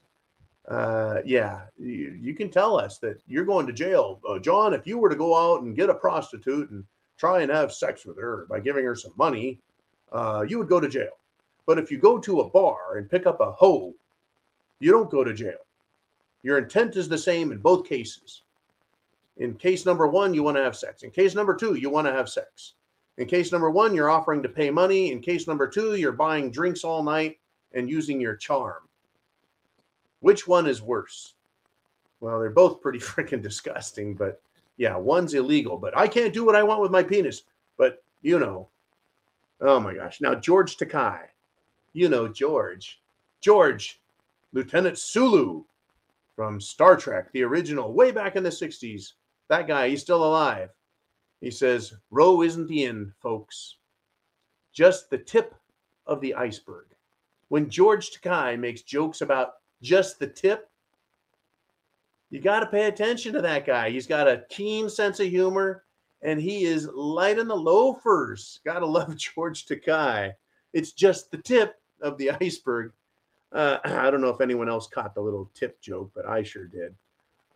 [0.68, 4.20] Uh, yeah, you, you, can tell us that you're going to jail.
[4.28, 6.84] Uh, John, if you were to go out and get a prostitute and
[7.18, 9.60] try and have sex with her by giving her some money,
[10.12, 11.18] uh, you would go to jail.
[11.66, 13.96] But if you go to a bar and pick up a hoe,
[14.80, 15.66] you don't go to jail.
[16.44, 18.44] Your intent is the same in both cases.
[19.38, 21.02] In case number one, you want to have sex.
[21.02, 22.74] In case number two, you want to have sex.
[23.18, 25.12] In case number one, you're offering to pay money.
[25.12, 27.40] In case number two, you're buying drinks all night
[27.76, 28.84] and using your charm.
[30.22, 31.36] Which one is worse?
[32.20, 34.42] Well, they're both pretty freaking disgusting, but
[34.78, 37.44] yeah, one's illegal, but I can't do what I want with my penis.
[37.78, 38.70] But you know,
[39.62, 40.22] oh my gosh.
[40.22, 41.20] Now, George Takei,
[41.94, 43.02] you know, George,
[43.42, 44.02] George,
[44.54, 45.64] Lieutenant Sulu
[46.36, 49.14] from Star Trek, the original, way back in the 60s,
[49.48, 50.70] that guy, he's still alive.
[51.42, 53.78] He says, Roe isn't the end, folks.
[54.74, 55.56] Just the tip
[56.08, 56.88] of the iceberg.
[57.56, 60.70] When George Takei makes jokes about just the tip,
[62.30, 63.92] you got to pay attention to that guy.
[63.92, 65.86] He's got a keen sense of humor
[66.22, 68.60] and he is light the loafers.
[68.66, 70.34] Got to love George Takei.
[70.74, 72.92] It's just the tip of the iceberg.
[73.54, 76.68] Uh, I don't know if anyone else caught the little tip joke, but I sure
[76.68, 76.94] did.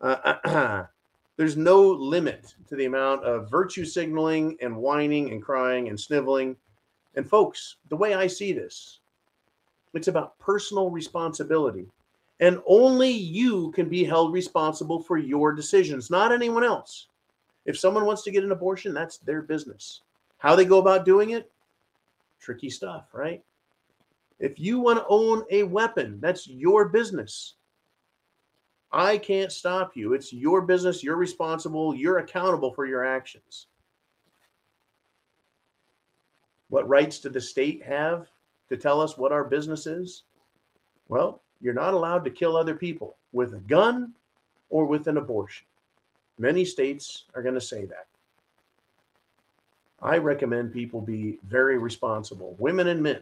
[0.00, 0.84] Uh,
[1.36, 6.56] There's no limit to the amount of virtue signaling and whining and crying and sniveling.
[7.16, 8.99] And folks, the way I see this,
[9.94, 11.86] it's about personal responsibility.
[12.40, 17.08] And only you can be held responsible for your decisions, not anyone else.
[17.66, 20.02] If someone wants to get an abortion, that's their business.
[20.38, 21.50] How they go about doing it,
[22.40, 23.42] tricky stuff, right?
[24.38, 27.54] If you want to own a weapon, that's your business.
[28.90, 30.14] I can't stop you.
[30.14, 31.04] It's your business.
[31.04, 31.94] You're responsible.
[31.94, 33.66] You're accountable for your actions.
[36.70, 38.28] What rights do the state have
[38.70, 40.22] to tell us what our business is?
[41.08, 44.14] Well, you're not allowed to kill other people with a gun
[44.70, 45.66] or with an abortion.
[46.38, 48.06] Many states are going to say that.
[50.02, 53.20] I recommend people be very responsible, women and men.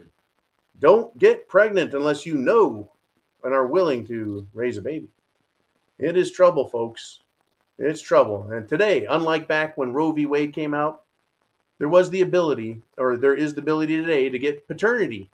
[0.79, 2.89] Don't get pregnant unless you know
[3.43, 5.09] and are willing to raise a baby.
[5.97, 7.19] It is trouble, folks.
[7.77, 8.49] It's trouble.
[8.51, 10.25] And today, unlike back when Roe v.
[10.25, 11.01] Wade came out,
[11.79, 15.29] there was the ability, or there is the ability today, to get paternity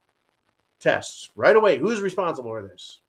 [0.86, 1.79] tests right away.
[1.79, 2.99] Who's responsible for this?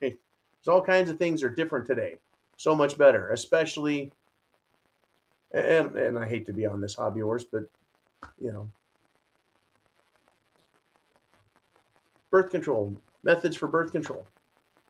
[0.00, 0.16] Right?
[0.64, 2.16] There's all kinds of things are different today.
[2.56, 4.10] So much better, especially.
[5.52, 7.64] And, and I hate to be on this hobby horse, but
[8.40, 8.68] you know,
[12.30, 14.26] birth control, methods for birth control.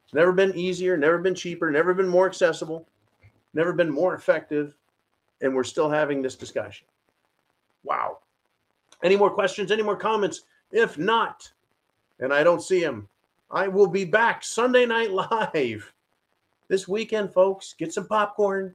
[0.04, 2.86] It's never been easier, never been cheaper, never been more accessible,
[3.52, 4.76] never been more effective,
[5.42, 6.86] and we're still having this discussion.
[7.84, 8.18] Wow.
[9.02, 9.70] Any more questions?
[9.70, 10.42] Any more comments?
[10.72, 11.52] If not,
[12.20, 13.08] and I don't see him.
[13.50, 15.92] I will be back Sunday Night Live
[16.68, 17.74] this weekend, folks.
[17.78, 18.74] Get some popcorn,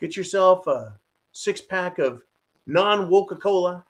[0.00, 0.98] get yourself a
[1.32, 2.22] six pack of
[2.66, 3.84] non Coca Cola,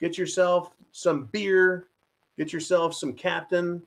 [0.00, 1.88] get yourself some beer,
[2.38, 3.82] get yourself some Captain,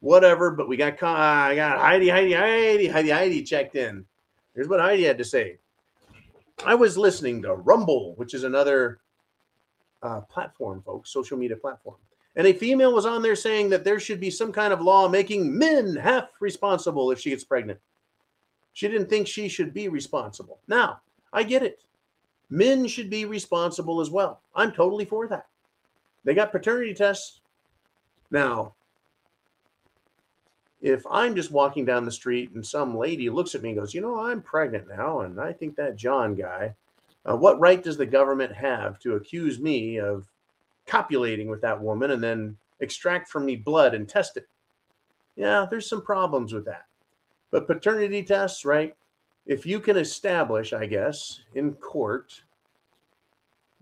[0.00, 0.50] whatever.
[0.50, 4.04] But we got I got Heidi, Heidi, Heidi, Heidi, Heidi checked in.
[4.54, 5.58] Here's what Heidi had to say.
[6.66, 8.98] I was listening to Rumble, which is another
[10.02, 11.96] uh, platform, folks, social media platform.
[12.36, 15.08] And a female was on there saying that there should be some kind of law
[15.08, 17.80] making men half responsible if she gets pregnant.
[18.72, 20.60] She didn't think she should be responsible.
[20.68, 21.00] Now,
[21.32, 21.82] I get it.
[22.48, 24.42] Men should be responsible as well.
[24.54, 25.46] I'm totally for that.
[26.24, 27.40] They got paternity tests.
[28.30, 28.74] Now,
[30.80, 33.94] if I'm just walking down the street and some lady looks at me and goes,
[33.94, 36.74] You know, I'm pregnant now, and I think that John guy,
[37.28, 40.26] uh, what right does the government have to accuse me of
[40.90, 44.48] copulating with that woman and then extract from me blood and test it?
[45.36, 46.86] Yeah, there's some problems with that.
[47.52, 48.96] But paternity tests, right?
[49.46, 52.42] If you can establish, I guess, in court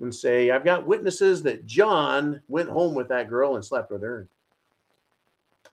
[0.00, 4.02] and say, I've got witnesses that John went home with that girl and slept with
[4.02, 4.28] her.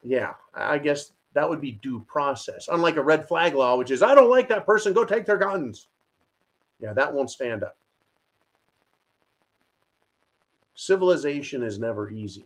[0.01, 2.69] Yeah, I guess that would be due process.
[2.71, 5.37] Unlike a red flag law, which is, I don't like that person, go take their
[5.37, 5.87] guns.
[6.79, 7.77] Yeah, that won't stand up.
[10.75, 12.45] Civilization is never easy.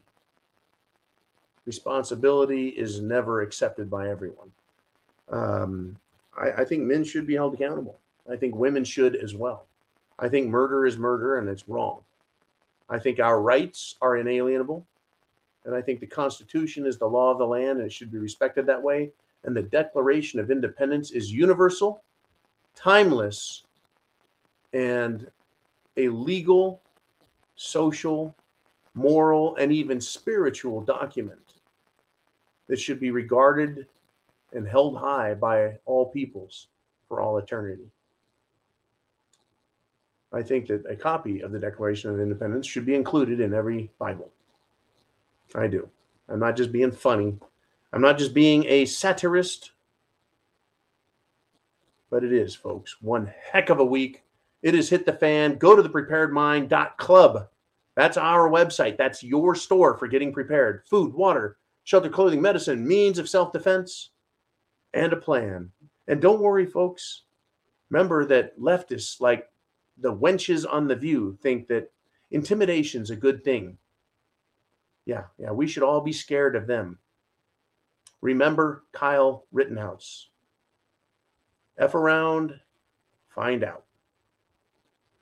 [1.66, 4.52] Responsibility is never accepted by everyone.
[5.30, 5.98] Um,
[6.38, 8.00] I, I think men should be held accountable.
[8.32, 9.66] I think women should as well.
[10.20, 12.02] I think murder is murder and it's wrong.
[12.90, 14.86] I think our rights are inalienable.
[15.66, 18.18] And I think the Constitution is the law of the land and it should be
[18.18, 19.12] respected that way.
[19.44, 22.04] And the Declaration of Independence is universal,
[22.76, 23.64] timeless,
[24.74, 25.30] and
[25.98, 26.82] a legal,
[27.60, 28.34] social,
[28.94, 31.56] moral, and even spiritual document
[32.68, 33.86] that should be regarded
[34.54, 36.68] and held high by all peoples
[37.10, 37.92] for all eternity.
[40.32, 43.92] I think that a copy of the Declaration of Independence should be included in every
[44.00, 44.32] Bible.
[45.54, 45.90] I do.
[46.30, 47.38] I'm not just being funny.
[47.92, 49.72] I'm not just being a satirist.
[52.10, 53.02] But it is, folks.
[53.02, 54.24] One heck of a week.
[54.62, 55.56] It has hit the fan.
[55.56, 57.48] Go to the preparedmind.club.
[57.96, 58.98] That's our website.
[58.98, 60.84] That's your store for getting prepared.
[60.90, 64.12] Food, water, shelter, clothing, medicine, means of self defense
[64.94, 65.72] and a plan.
[66.08, 67.24] And don't worry, folks.
[67.90, 69.50] Remember that leftists, like
[69.98, 71.92] the wenches on The View, think that
[72.32, 73.78] intimidation's a good thing.
[75.06, 77.00] Yeah, yeah, we should all be scared of them.
[78.22, 80.28] Remember Kyle Rittenhouse.
[81.78, 82.60] F around,
[83.34, 83.86] find out.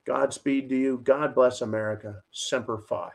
[0.07, 1.01] Godspeed to you.
[1.03, 2.21] God bless America.
[2.31, 3.09] Semper Fi.